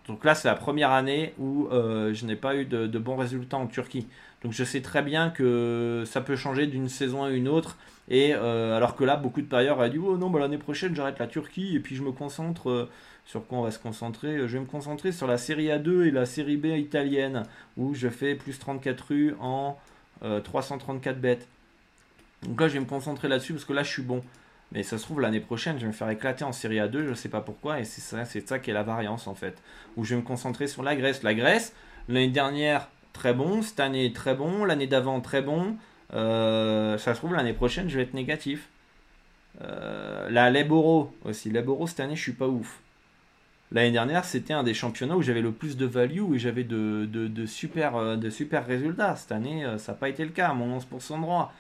[0.09, 3.57] Donc là, c'est la première année où euh, je n'ai pas eu de, bons résultats
[3.57, 4.07] en Turquie.
[4.43, 7.77] Donc je sais très bien que ça peut changer d'une saison à une autre.
[8.09, 10.95] Et euh, alors que là, beaucoup de parieurs ont dit Oh non, bah, l'année prochaine,
[10.95, 12.71] j'arrête la Turquie et puis je me concentre.
[12.71, 12.91] Euh,
[13.29, 16.11] sur quoi on va se concentrer Je vais me concentrer sur la série A2 et
[16.13, 17.43] la série B italienne
[17.77, 19.77] où je fais plus 34 rues en
[20.45, 21.49] 334 bêtes.
[22.45, 24.23] Donc là, je vais me concentrer là-dessus parce que là, je suis bon.
[24.73, 27.11] Mais ça se trouve, l'année prochaine, je vais me faire éclater en Série A2, je
[27.11, 29.63] ne sais pas pourquoi, et c'est ça, c'est ça qui est la variance en fait.
[29.97, 31.23] Où je vais me concentrer sur la Grèce.
[31.23, 31.73] La Grèce,
[32.09, 35.77] l'année dernière, très bon, cette année, très bon, l'année d'avant, très bon.
[36.15, 38.69] Euh, ça se trouve, l'année prochaine, je vais être négatif.
[39.63, 41.51] Euh, la Leboro aussi.
[41.51, 42.81] Leboro, cette année, je suis pas ouf.
[43.73, 47.07] L'année dernière, c'était un des championnats où j'avais le plus de value et j'avais de,
[47.07, 49.17] de, super, euh, de super résultats.
[49.17, 51.53] Cette année, ça n'a pas été le cas, mon 11% de droit.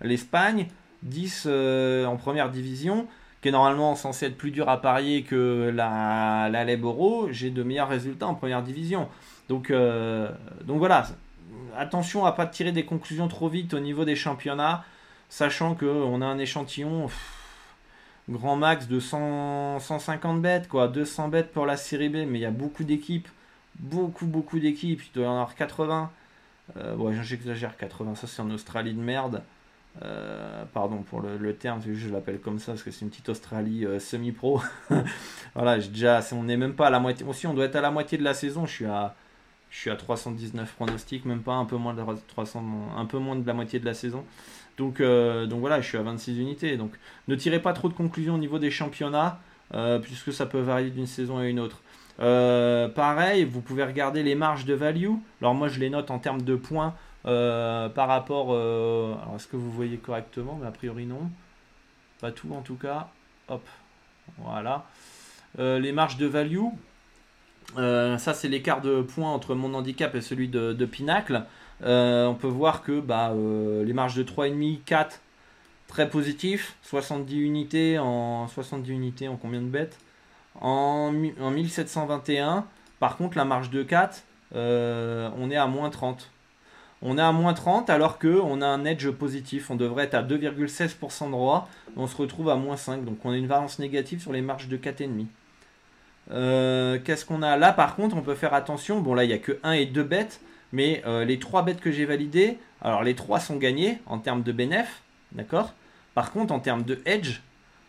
[0.00, 0.66] L'Espagne,
[1.02, 3.06] 10 euh, en première division,
[3.40, 7.62] qui est normalement censé être plus dur à parier que la, la Leboro, j'ai de
[7.62, 9.08] meilleurs résultats en première division.
[9.48, 10.30] Donc, euh,
[10.64, 11.06] donc voilà,
[11.76, 14.84] attention à pas tirer des conclusions trop vite au niveau des championnats,
[15.28, 17.08] sachant qu'on a un échantillon
[18.28, 22.46] grand max de 150 bêtes, quoi, 200 bêtes pour la série B, mais il y
[22.46, 23.28] a beaucoup d'équipes,
[23.78, 26.10] beaucoup, beaucoup d'équipes, il doit y en avoir 80.
[26.76, 29.42] Euh, ouais, j'exagère, 80, ça c'est en Australie de merde.
[30.00, 33.84] Euh, pardon pour le, terme, je l'appelle comme ça parce que c'est une petite Australie
[33.84, 34.62] euh, semi-pro.
[35.54, 37.26] voilà, déjà, on n'est même pas à la moitié.
[37.26, 38.64] Aussi, on doit être à la moitié de la saison.
[38.64, 39.14] Je suis à,
[39.70, 42.64] je suis à 319 pronostics, même pas un peu moins de 300,
[42.96, 44.24] un peu moins de la moitié de la saison.
[44.78, 46.76] Donc, euh, donc voilà, je suis à 26 unités.
[46.78, 46.92] Donc,
[47.28, 49.40] ne tirez pas trop de conclusions au niveau des championnats,
[50.02, 51.82] puisque ça peut varier d'une saison à une autre.
[52.18, 55.12] pareil, vous pouvez regarder les marges de value.
[55.40, 56.94] Alors moi, je les note en termes de points.
[57.26, 58.48] Euh, par rapport.
[58.50, 61.30] Euh, alors, est-ce que vous voyez correctement Mais a priori, non.
[62.20, 63.08] Pas tout, en tout cas.
[63.48, 63.66] Hop.
[64.38, 64.86] Voilà.
[65.58, 66.64] Euh, les marges de value.
[67.76, 71.44] ça, c'est l'écart de points entre mon handicap et celui de, Pinacle.
[71.82, 75.20] on peut voir que bah, les marges de 3,5, 4,
[75.88, 76.76] très positif.
[76.82, 79.98] 70 unités en 70 unités en combien de bêtes?
[80.60, 82.66] En, en 1721.
[83.00, 84.22] Par contre, la marge de 4,
[84.54, 86.31] on est à moins 30.
[87.02, 89.70] On est à moins 30 alors qu'on a un edge positif.
[89.70, 91.68] On devrait être à 2,16% de roi.
[91.96, 93.04] On se retrouve à moins 5.
[93.04, 95.26] Donc on a une variance négative sur les marges de 4,5.
[96.30, 97.72] Euh, Qu'est-ce qu'on a là?
[97.72, 99.00] Par contre, on peut faire attention.
[99.00, 100.40] Bon, là, il n'y a que 1 et 2 bêtes.
[100.72, 104.42] Mais euh, les 3 bêtes que j'ai validées, alors les 3 sont gagnés en termes
[104.42, 105.02] de bénéf.
[105.32, 105.74] D'accord?
[106.14, 107.40] Par contre, en termes de edge,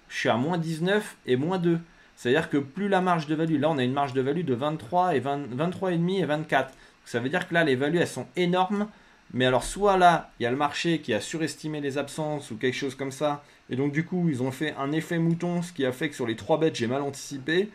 [0.09, 1.80] je suis à moins 19 et moins 2.
[2.16, 4.53] C'est-à-dire que plus la marge de value, là on a une marge de value de
[4.53, 6.74] 23 et 23,5 et 24.
[7.05, 8.88] Ça veut dire que là les values elles sont énormes
[9.34, 12.57] mais alors, soit là, il y a le marché qui a surestimé les absences ou
[12.57, 15.73] quelque chose comme ça, et donc du coup, ils ont fait un effet mouton, ce
[15.73, 17.69] qui a fait que sur les 3 bêtes, j'ai mal anticipé,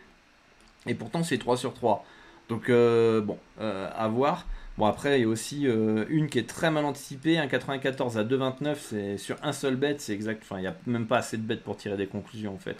[0.87, 2.05] et pourtant c'est 3 sur 3.
[2.49, 4.45] Donc, euh, bon, euh, à voir.
[4.77, 8.17] Bon, après, il y a aussi euh, une qui est très mal anticipée, un 94
[8.17, 10.41] à 2,29, c'est sur un seul bête, c'est exact.
[10.43, 12.77] Enfin, il n'y a même pas assez de bêtes pour tirer des conclusions en fait.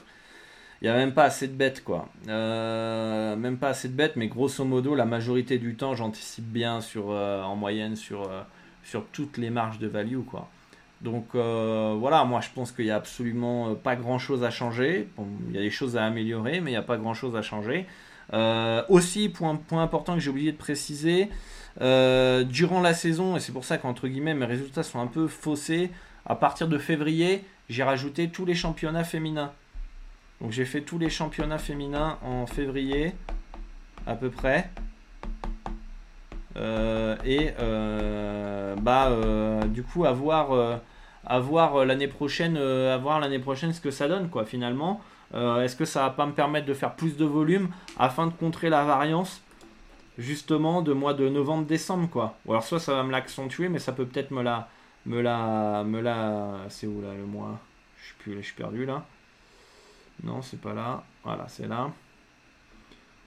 [0.82, 2.08] Il n'y a même pas assez de bêtes, quoi.
[2.26, 7.10] même pas assez de bêtes, mais grosso modo, la majorité du temps, j'anticipe bien sur,
[7.10, 8.30] en moyenne sur
[8.90, 10.50] sur toutes les marges de value, quoi.
[11.02, 14.50] Donc euh, voilà, moi je pense qu'il n'y a absolument euh, pas grand chose à
[14.50, 15.08] changer.
[15.48, 17.42] il y a des choses à améliorer, mais il n'y a pas grand chose à
[17.42, 17.86] changer.
[18.34, 21.30] Euh, aussi, point important que j'ai oublié de préciser,
[21.80, 25.92] durant la saison, et c'est pour ça qu'entre guillemets mes résultats sont un peu faussés,
[26.26, 29.54] à partir de février, j'ai rajouté tous les championnats féminins.
[30.42, 33.14] Donc j'ai fait tous les championnats féminins en février,
[34.06, 34.70] à peu près.
[36.58, 40.80] Euh, et euh, bah, euh, du coup, avoir
[41.42, 42.58] voir l'année prochaine,
[42.98, 45.02] voir l'année prochaine ce que ça donne, quoi, finalement.
[45.34, 48.70] Est-ce que ça va pas me permettre de faire plus de volume afin de contrer
[48.70, 49.44] la variance
[50.18, 52.36] justement de mois de novembre-décembre, quoi?
[52.46, 54.68] Ou alors soit ça va me l'accentuer, mais ça peut peut-être me la,
[55.06, 57.60] me la, me la, c'est où là le mois?
[57.98, 59.06] Je suis plus, je suis perdu là.
[60.24, 61.04] Non, c'est pas là.
[61.24, 61.92] Voilà, c'est là.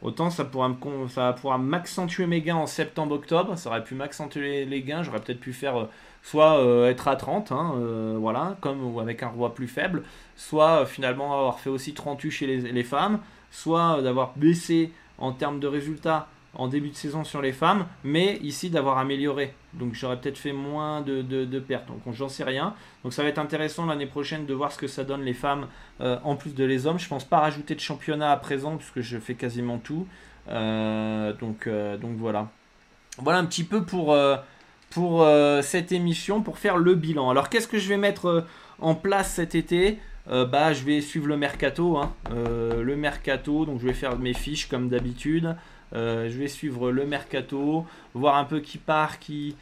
[0.03, 0.77] Autant ça pourra,
[1.09, 5.53] ça m'accentuer mes gains en septembre-octobre, ça aurait pu m'accentuer les gains, j'aurais peut-être pu
[5.53, 5.89] faire euh,
[6.25, 10.03] soit euh, être à 30, hein, euh, voilà, comme avec un roi plus faible,
[10.35, 13.21] soit finalement avoir fait aussi 38 chez les femmes,
[13.53, 18.39] soit d'avoir baissé en termes de résultats en début de saison sur les femmes, mais
[18.43, 19.55] ici d'avoir amélioré.
[19.73, 21.87] Donc j'aurais peut-être fait moins de, de, pertes.
[21.87, 22.75] Donc j'en sais rien.
[23.05, 25.67] Donc ça va être intéressant l'année prochaine de voir ce que ça donne les femmes
[26.01, 26.99] euh, en plus de les hommes.
[26.99, 30.07] Je pense pas rajouter de championnat à présent puisque je fais quasiment tout.
[30.49, 32.49] Euh, donc, euh, donc voilà.
[33.19, 34.17] Voilà un petit peu pour,
[34.91, 35.27] pour
[35.63, 37.29] cette émission, pour faire le bilan.
[37.29, 38.47] Alors qu'est-ce que je vais mettre
[38.79, 39.99] en place cet été?
[40.27, 42.15] Bah, je vais suivre le mercato, hein.
[42.31, 45.57] le mercato, donc je vais faire mes fiches comme d'habitude.
[45.95, 49.57] Euh, je vais suivre le mercato, voir un peu qui part, qui,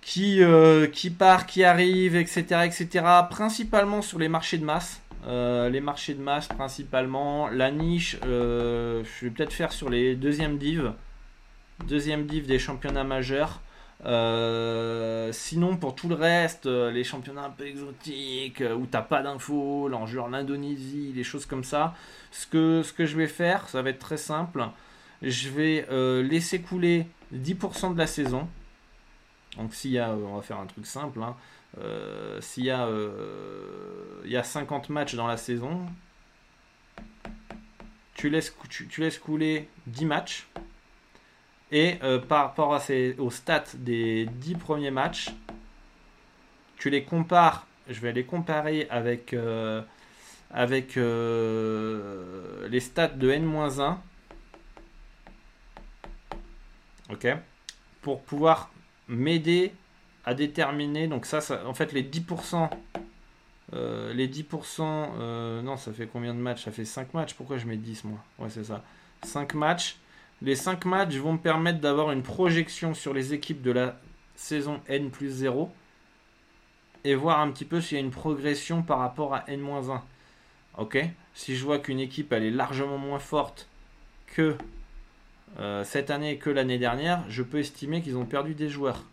[0.00, 3.04] qui, euh, qui part, qui arrive, etc., etc.
[3.30, 5.00] Principalement sur les marchés de masse.
[5.26, 7.48] Euh, les marchés de masse principalement.
[7.48, 10.92] La niche, je vais peut-être faire sur les deuxièmes div.
[11.86, 13.60] Deuxième div des championnats majeurs.
[15.32, 20.20] sinon, pour tout le reste, les championnats un peu exotiques, où t'as pas d'infos, l'enjeu
[20.20, 21.94] en Indonésie, les choses comme ça,
[22.30, 24.68] ce que, ce que je vais faire, ça va être très simple
[25.22, 28.48] je vais euh, laisser couler 10% de la saison.
[29.56, 31.36] Donc s'il y a, on va faire un truc simple, hein.
[31.78, 35.86] euh, s'il y, a, euh, il y a 50 matchs dans la saison,
[38.14, 40.48] tu laisses, tu, laisses couler 10 matchs.
[41.72, 41.98] Et
[42.28, 45.30] par rapport à ces, aux stats des 10 premiers matchs,
[46.76, 49.34] tu les compares, je vais les comparer avec,
[50.52, 51.02] avec les
[52.80, 53.96] stats de N-1
[57.10, 57.28] ok
[58.02, 58.70] Pour pouvoir
[59.08, 59.72] m'aider
[60.24, 62.70] à déterminer, donc ça, en fait, les 10%,
[63.74, 66.64] euh, les 10%, euh, non, ça fait combien de matchs?
[66.64, 68.18] Ça fait 5 matchs, pourquoi je mets 10 moi?
[68.38, 68.82] Ouais, c'est ça.
[69.22, 69.98] 5 matchs.
[70.42, 74.00] Les 5 matchs vont me permettre d'avoir une projection sur les équipes de la
[74.34, 75.72] saison N plus 0
[77.04, 80.00] et voir un petit peu s'il y a une progression par rapport à N-1.
[80.78, 80.98] Ok?
[81.34, 83.68] Si je vois qu'une équipe elle est largement moins forte
[84.26, 84.56] que
[85.58, 89.04] euh, cette année que l'année dernière, je peux estimer qu'ils ont perdu des joueurs.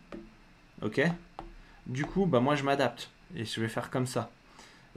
[0.82, 1.00] Ok?
[1.86, 4.30] Du coup, bah moi je m'adapte et je vais faire comme ça.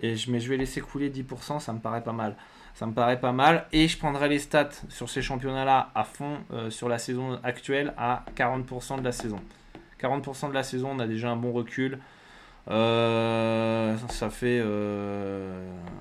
[0.02, 2.36] Et je, mais je vais laisser couler 10%, ça me paraît pas mal.
[2.74, 3.68] Ça me paraît pas mal.
[3.72, 7.94] Et je prendrai les stats sur ces championnats-là à fond euh, sur la saison actuelle
[7.98, 9.40] à 40% de la saison.
[10.02, 12.00] 40% de la saison, on a déjà un bon recul.
[12.68, 14.60] Euh, ça fait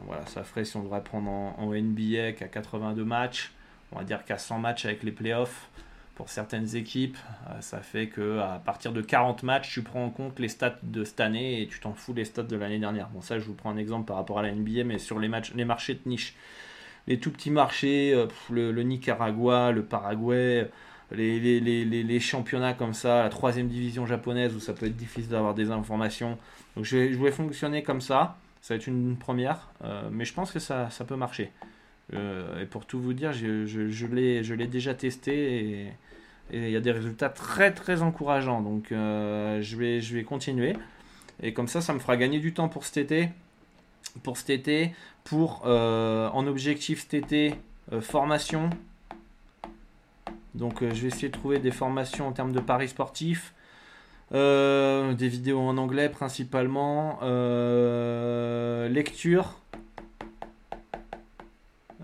[0.06, 3.52] voilà, ça ferait si on devrait prendre en, en NBA qu'à 82 matchs
[3.94, 5.68] on va dire qu'à 100 matchs avec les playoffs,
[6.14, 7.16] pour certaines équipes,
[7.48, 10.78] euh, ça fait que à partir de 40 matchs, tu prends en compte les stats
[10.82, 13.08] de cette année et tu t'en fous des stats de l'année dernière.
[13.08, 15.28] Bon, ça, je vous prends un exemple par rapport à la NBA, mais sur les,
[15.28, 16.36] matchs, les marchés de niche.
[17.06, 20.70] Les tout petits marchés, euh, le, Nicaragua, le Paraguay,
[21.10, 25.54] les, les, championnats comme ça, la troisième division japonaise où ça peut être difficile d'avoir
[25.54, 26.38] des informations.
[26.76, 28.36] Donc je vais, fonctionner comme ça.
[28.62, 31.52] Ça va être une première, euh, mais je pense que ça, ça peut marcher.
[32.12, 35.92] Euh, et pour tout vous dire, je, je, l'ai déjà testé et
[36.52, 38.60] il y a des résultats très très encourageants.
[38.60, 40.74] Donc euh, je, vais, je vais continuer.
[41.42, 43.30] Et comme ça, ça me fera gagner du temps pour cet été.
[44.22, 44.94] Pour cet été,
[45.24, 47.54] pour euh, en objectif cet été,
[48.00, 48.70] formation.
[50.54, 53.54] Donc je vais essayer de trouver des formations en termes de paris sportifs.
[54.30, 57.18] des vidéos en anglais principalement.
[58.88, 59.58] lecture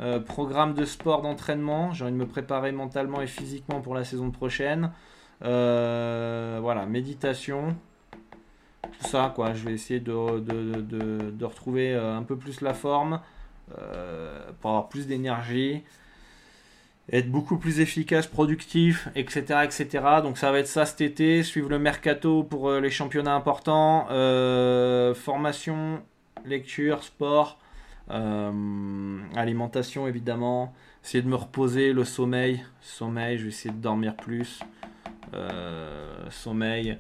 [0.01, 1.93] euh, programme de sport, d'entraînement.
[1.93, 4.93] J'ai envie de me préparer mentalement et physiquement pour la saison prochaine.
[5.45, 7.77] Euh, voilà, méditation.
[8.83, 9.53] Tout ça, quoi.
[9.53, 10.13] Je vais essayer de,
[11.45, 13.21] retrouver euh, un peu plus la forme
[14.61, 15.85] pour avoir plus d'énergie
[17.13, 19.87] être beaucoup plus efficace, productif, etc., etc.
[20.23, 24.07] Donc ça va être ça cet été, suivre le mercato pour les championnats importants,
[25.15, 26.03] formation,
[26.45, 27.60] lecture, sport,
[28.11, 30.75] euh, alimentation évidemment.
[31.05, 32.65] Essayer de me reposer, le sommeil.
[32.83, 34.61] Sommeil, je vais essayer de dormir plus.
[35.35, 36.99] Euh, sommeil.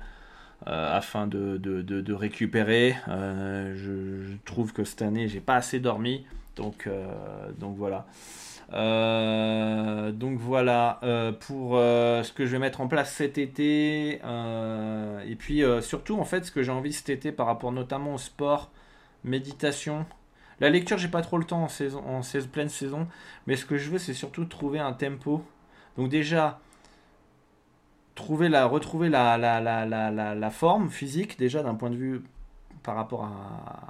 [0.66, 2.94] Euh, afin de, de, récupérer.
[3.06, 6.26] Je, trouve que cette année, j'ai pas assez dormi.
[6.56, 6.86] Donc,
[7.58, 8.04] donc voilà.
[10.12, 11.00] donc voilà
[11.40, 14.16] pour ce que je vais mettre en place cet été.
[14.16, 18.18] et puis surtout, en fait, ce que j'ai envie cet été par rapport notamment au
[18.18, 18.70] sport,
[19.24, 20.04] méditation,
[20.60, 22.02] la lecture, j'ai pas trop le temps en, saison,
[22.52, 23.08] pleine saison,
[23.46, 25.44] mais ce que je veux, c'est surtout trouver un tempo.
[25.96, 26.60] Donc déjà,
[28.14, 32.22] trouver la, retrouver la, la, la, la forme physique déjà d'un point de vue
[32.82, 33.24] par rapport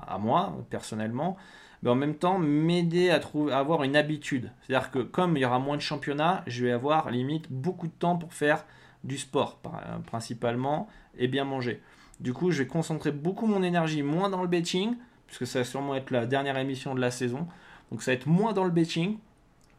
[0.06, 1.36] à, moi personnellement,
[1.82, 4.50] mais en même temps m'aider à, trouver, à avoir une habitude.
[4.62, 7.92] C'est-à-dire que comme il y aura moins de championnats, je vais avoir limite beaucoup de
[7.92, 8.64] temps pour faire
[9.04, 9.60] du sport
[10.06, 11.82] principalement et bien manger.
[12.18, 14.96] Du coup, je vais concentrer beaucoup mon énergie moins dans le betting,
[15.30, 17.46] puisque ça va sûrement être la dernière émission de la saison.
[17.90, 19.18] Donc ça va être moins dans le betting,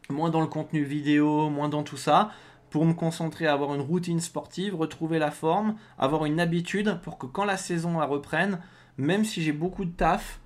[0.08, 2.30] moins dans le contenu vidéo, moins dans tout ça,
[2.70, 7.18] pour me concentrer à avoir une routine sportive, retrouver la forme, avoir une habitude pour
[7.18, 8.60] que quand la saison reprenne,
[8.96, 10.40] même si j'ai beaucoup de taf,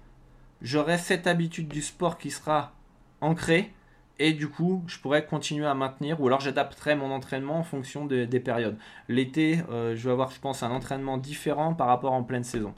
[0.61, 2.72] j'aurai cette habitude du sport qui sera
[3.20, 3.72] ancrée
[4.18, 8.07] et du coup je pourrais continuer à maintenir ou alors j'adapterai mon entraînement en fonction
[8.07, 8.76] des périodes.
[9.09, 12.74] L'été, euh, je vais avoir je pense un entraînement différent par rapport en pleine saison.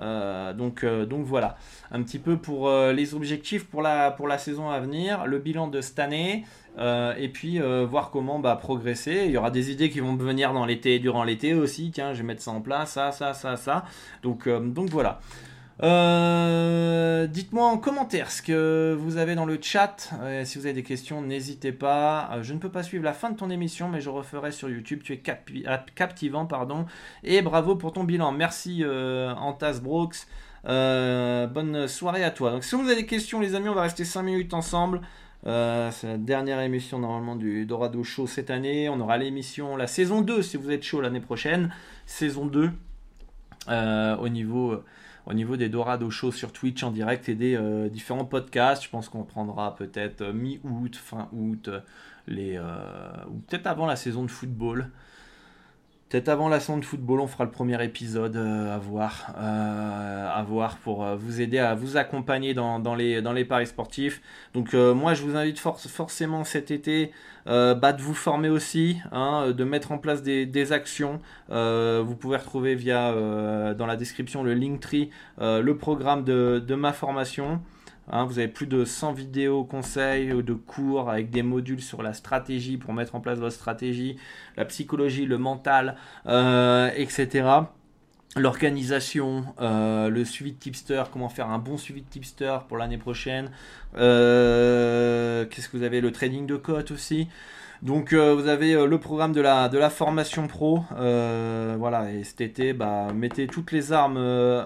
[0.00, 1.56] Euh, donc, euh, donc voilà,
[1.90, 5.98] un petit peu pour les objectifs pour la, saison à venir, le bilan de cette
[5.98, 6.44] année,
[6.78, 9.24] et puis voir comment bah, progresser.
[9.26, 11.90] Il y aura des idées qui vont venir dans l'été, durant l'été aussi.
[11.90, 13.84] Tiens, je vais mettre ça en place, ça, ça, ça, ça.
[14.22, 15.20] Donc, donc voilà.
[15.82, 20.10] Euh, dites-moi en commentaire ce que vous avez dans le chat.
[20.20, 22.30] Euh, si vous avez des questions, n'hésitez pas.
[22.32, 24.68] Euh, je ne peux pas suivre la fin de ton émission, mais je referai sur
[24.68, 25.00] YouTube.
[25.02, 25.22] Tu es
[25.94, 26.86] captivant, pardon.
[27.24, 28.32] Et bravo pour ton bilan.
[28.32, 30.26] Merci Antas Brooks.
[30.64, 32.50] bonne soirée à toi.
[32.50, 35.00] Donc si vous avez des questions, les amis, on va rester 5 minutes ensemble.
[35.44, 38.90] c'est la dernière émission normalement du Dorado Show cette année.
[38.90, 41.72] On aura l'émission, la saison 2 si vous êtes chaud l'année prochaine.
[42.04, 42.70] Saison 2
[43.68, 44.82] au niveau
[45.26, 48.84] au niveau des Dorado Show sur Twitch en direct et des euh, différents podcasts.
[48.84, 51.80] Je pense qu'on prendra peut-être euh, mi-août, fin août, euh,
[52.26, 54.90] les, ou peut-être avant la saison de football.
[56.10, 60.76] Peut-être avant la saison de football, on fera le premier épisode à voir, à voir
[60.78, 64.20] pour vous aider à vous accompagner dans, les, paris sportifs.
[64.52, 67.12] Donc moi, je vous invite forcément cet été
[67.46, 71.20] euh, bah, de vous former aussi, hein, de mettre en place des, actions.
[71.50, 76.92] Euh, vous pouvez retrouver via euh, dans la description le Linktree, le programme de, ma
[76.92, 77.60] formation.
[78.10, 78.24] Hein.
[78.24, 82.76] vous avez plus de 100 vidéos conseils de cours avec des modules sur la stratégie
[82.76, 84.16] pour mettre en place votre stratégie,
[84.56, 85.96] la psychologie, le mental,
[86.26, 87.48] etc
[88.36, 93.50] l'organisation, le suivi de tipster, comment faire un bon suivi de tipster pour l'année prochaine.
[93.94, 97.26] Qu'est-ce que vous avez Le trading de cote aussi.
[97.82, 100.84] Donc euh, vous avez euh, le programme de la, de la formation pro.
[100.96, 104.18] Euh, voilà, et cet été, bah, mettez toutes les armes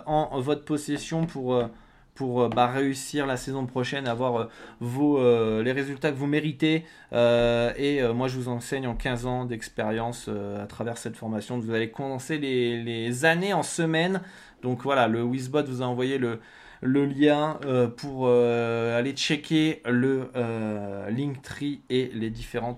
[0.07, 1.63] en votre possession pour,
[2.15, 4.49] pour bah, réussir la saison prochaine, avoir
[4.81, 5.21] vos,
[5.63, 6.85] les résultats que vous méritez.
[7.13, 11.59] et moi, je vous enseigne en 15 ans d'expérience à travers cette formation.
[11.59, 14.21] Vous allez condenser les, années en semaines.
[14.63, 16.41] Donc voilà, le Wizbot vous a envoyé le,
[16.83, 22.77] lien euh, pour euh, aller checker le euh, Linktree et les, différents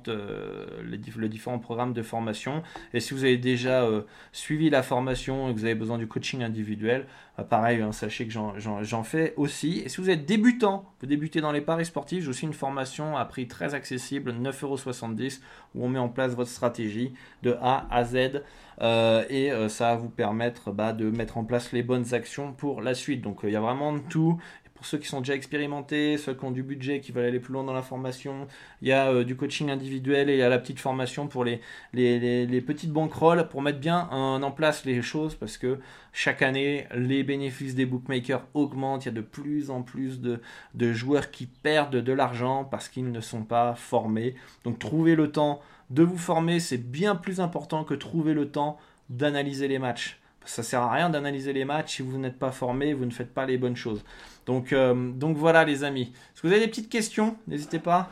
[1.61, 2.63] programmes de formation.
[2.93, 3.89] Et si vous avez déjà
[4.33, 7.07] suivi la formation et que vous avez besoin du coaching individuel,
[7.45, 9.83] pareil, hein, sachez que j'en fais aussi.
[9.85, 13.17] Et si vous êtes débutant, vous débutez dans les paris sportifs, j'ai aussi une formation
[13.17, 15.41] à prix très accessible, 9,70€,
[15.75, 17.13] où on met en place votre stratégie
[17.43, 18.43] de A à Z.
[18.83, 22.53] Euh, et euh, ça va vous permettre bah, de mettre en place les bonnes actions
[22.53, 23.23] pour la suite.
[23.23, 24.41] Donc euh, il y a vraiment tout.
[24.77, 27.53] Pour ceux qui sont déjà expérimentés, ceux qui ont du budget, qui veulent aller plus
[27.53, 28.47] loin dans la formation,
[28.83, 31.61] il y a du coaching individuel et il y a la petite formation pour les,
[31.93, 35.81] les, petites bankrolls pour mettre bien en, place les choses parce que
[36.13, 39.05] chaque année, les bénéfices des bookmakers augmentent.
[39.05, 40.41] Il y a de plus en plus de,
[40.75, 44.35] de joueurs qui perdent de l'argent parce qu'ils ne sont pas formés.
[44.65, 45.61] Donc trouvez le temps
[45.91, 50.19] de vous former, c'est bien plus important que trouver le temps d'analyser les matchs.
[50.47, 53.35] Ça sert à rien d'analyser les matchs si vous n'êtes pas formé, vous ne faites
[53.35, 54.05] pas les bonnes choses.
[54.47, 56.13] Donc, euh, donc voilà les amis.
[56.35, 58.11] Si vous avez des petites questions, n'hésitez pas.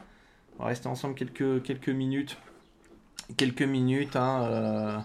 [0.58, 2.36] On va rester ensemble quelques, quelques minutes.
[3.36, 4.16] Quelques minutes.
[4.16, 4.98] Hein, euh,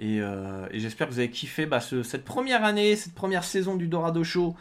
[0.00, 3.88] euh, et, j'espère que vous avez kiffé bah, cette première année, cette première saison du
[3.88, 4.56] Dorado Show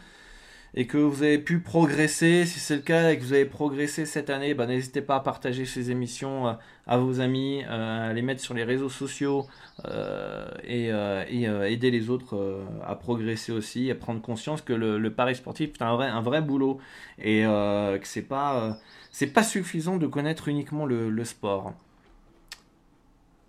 [0.73, 2.45] et que vous avez pu progresser.
[2.45, 5.19] Si c'est le cas et que vous avez progressé cette année, bah, n'hésitez pas à
[5.19, 6.53] partager ces émissions euh,
[6.87, 9.47] à vos amis, euh, à les mettre sur les réseaux sociaux
[9.85, 10.89] euh, et,
[11.71, 15.81] aider les autres à progresser aussi, à prendre conscience que le, le pari sportif est
[15.81, 16.79] un vrai, boulot
[17.19, 18.77] et que c'est pas,
[19.11, 21.73] c'est pas suffisant de connaître uniquement le, le sport.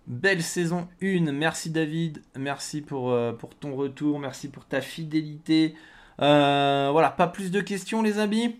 [0.07, 5.75] Belle saison 1, merci David, merci pour, pour ton retour, merci pour ta fidélité.
[6.21, 8.55] Euh, voilà, pas plus de questions les amis.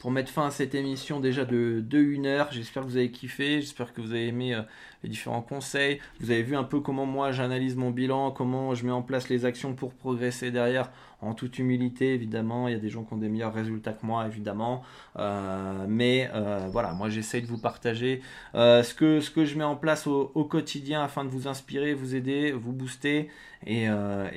[0.00, 3.12] Pour mettre fin à cette émission déjà de, de 1 heure, j'espère que vous avez
[3.12, 4.62] kiffé, j'espère que vous avez aimé euh,
[5.04, 6.00] les différents conseils.
[6.18, 9.28] Vous avez vu un peu comment moi j'analyse mon bilan, comment je mets en place
[9.28, 10.90] les actions pour progresser derrière
[11.22, 12.68] en toute humilité, évidemment.
[12.68, 14.82] Il y a des gens qui ont des meilleurs résultats que moi, évidemment.
[15.18, 18.20] Euh, mais euh, voilà, moi j'essaye de vous partager
[18.54, 21.94] euh, ce, que, ce que je mets en place au, quotidien afin de vous inspirer,
[21.94, 23.30] vous aider, vous booster.
[23.64, 23.86] Et,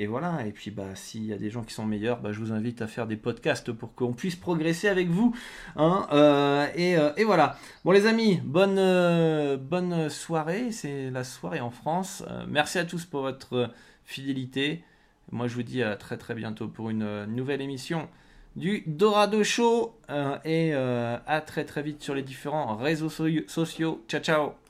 [0.05, 0.45] voilà.
[0.45, 2.81] Et puis bah, s'il y a des gens qui sont meilleurs, bah, je vous invite
[2.83, 5.35] à faire des podcasts pour qu'on puisse progresser avec vous.
[5.75, 6.69] Hein.
[6.75, 7.57] et, voilà.
[7.83, 8.75] Bon les amis, bonne,
[9.57, 10.71] bonne soirée.
[10.71, 12.23] C'est la soirée en France.
[12.47, 13.71] merci à tous pour votre
[14.03, 14.83] fidélité.
[15.31, 18.07] Moi, je vous dis à très très bientôt pour une euh, nouvelle émission
[18.55, 24.03] du Dorado Show euh, et euh, à très très vite sur les différents réseaux sociaux.
[24.07, 24.64] Ciao ciao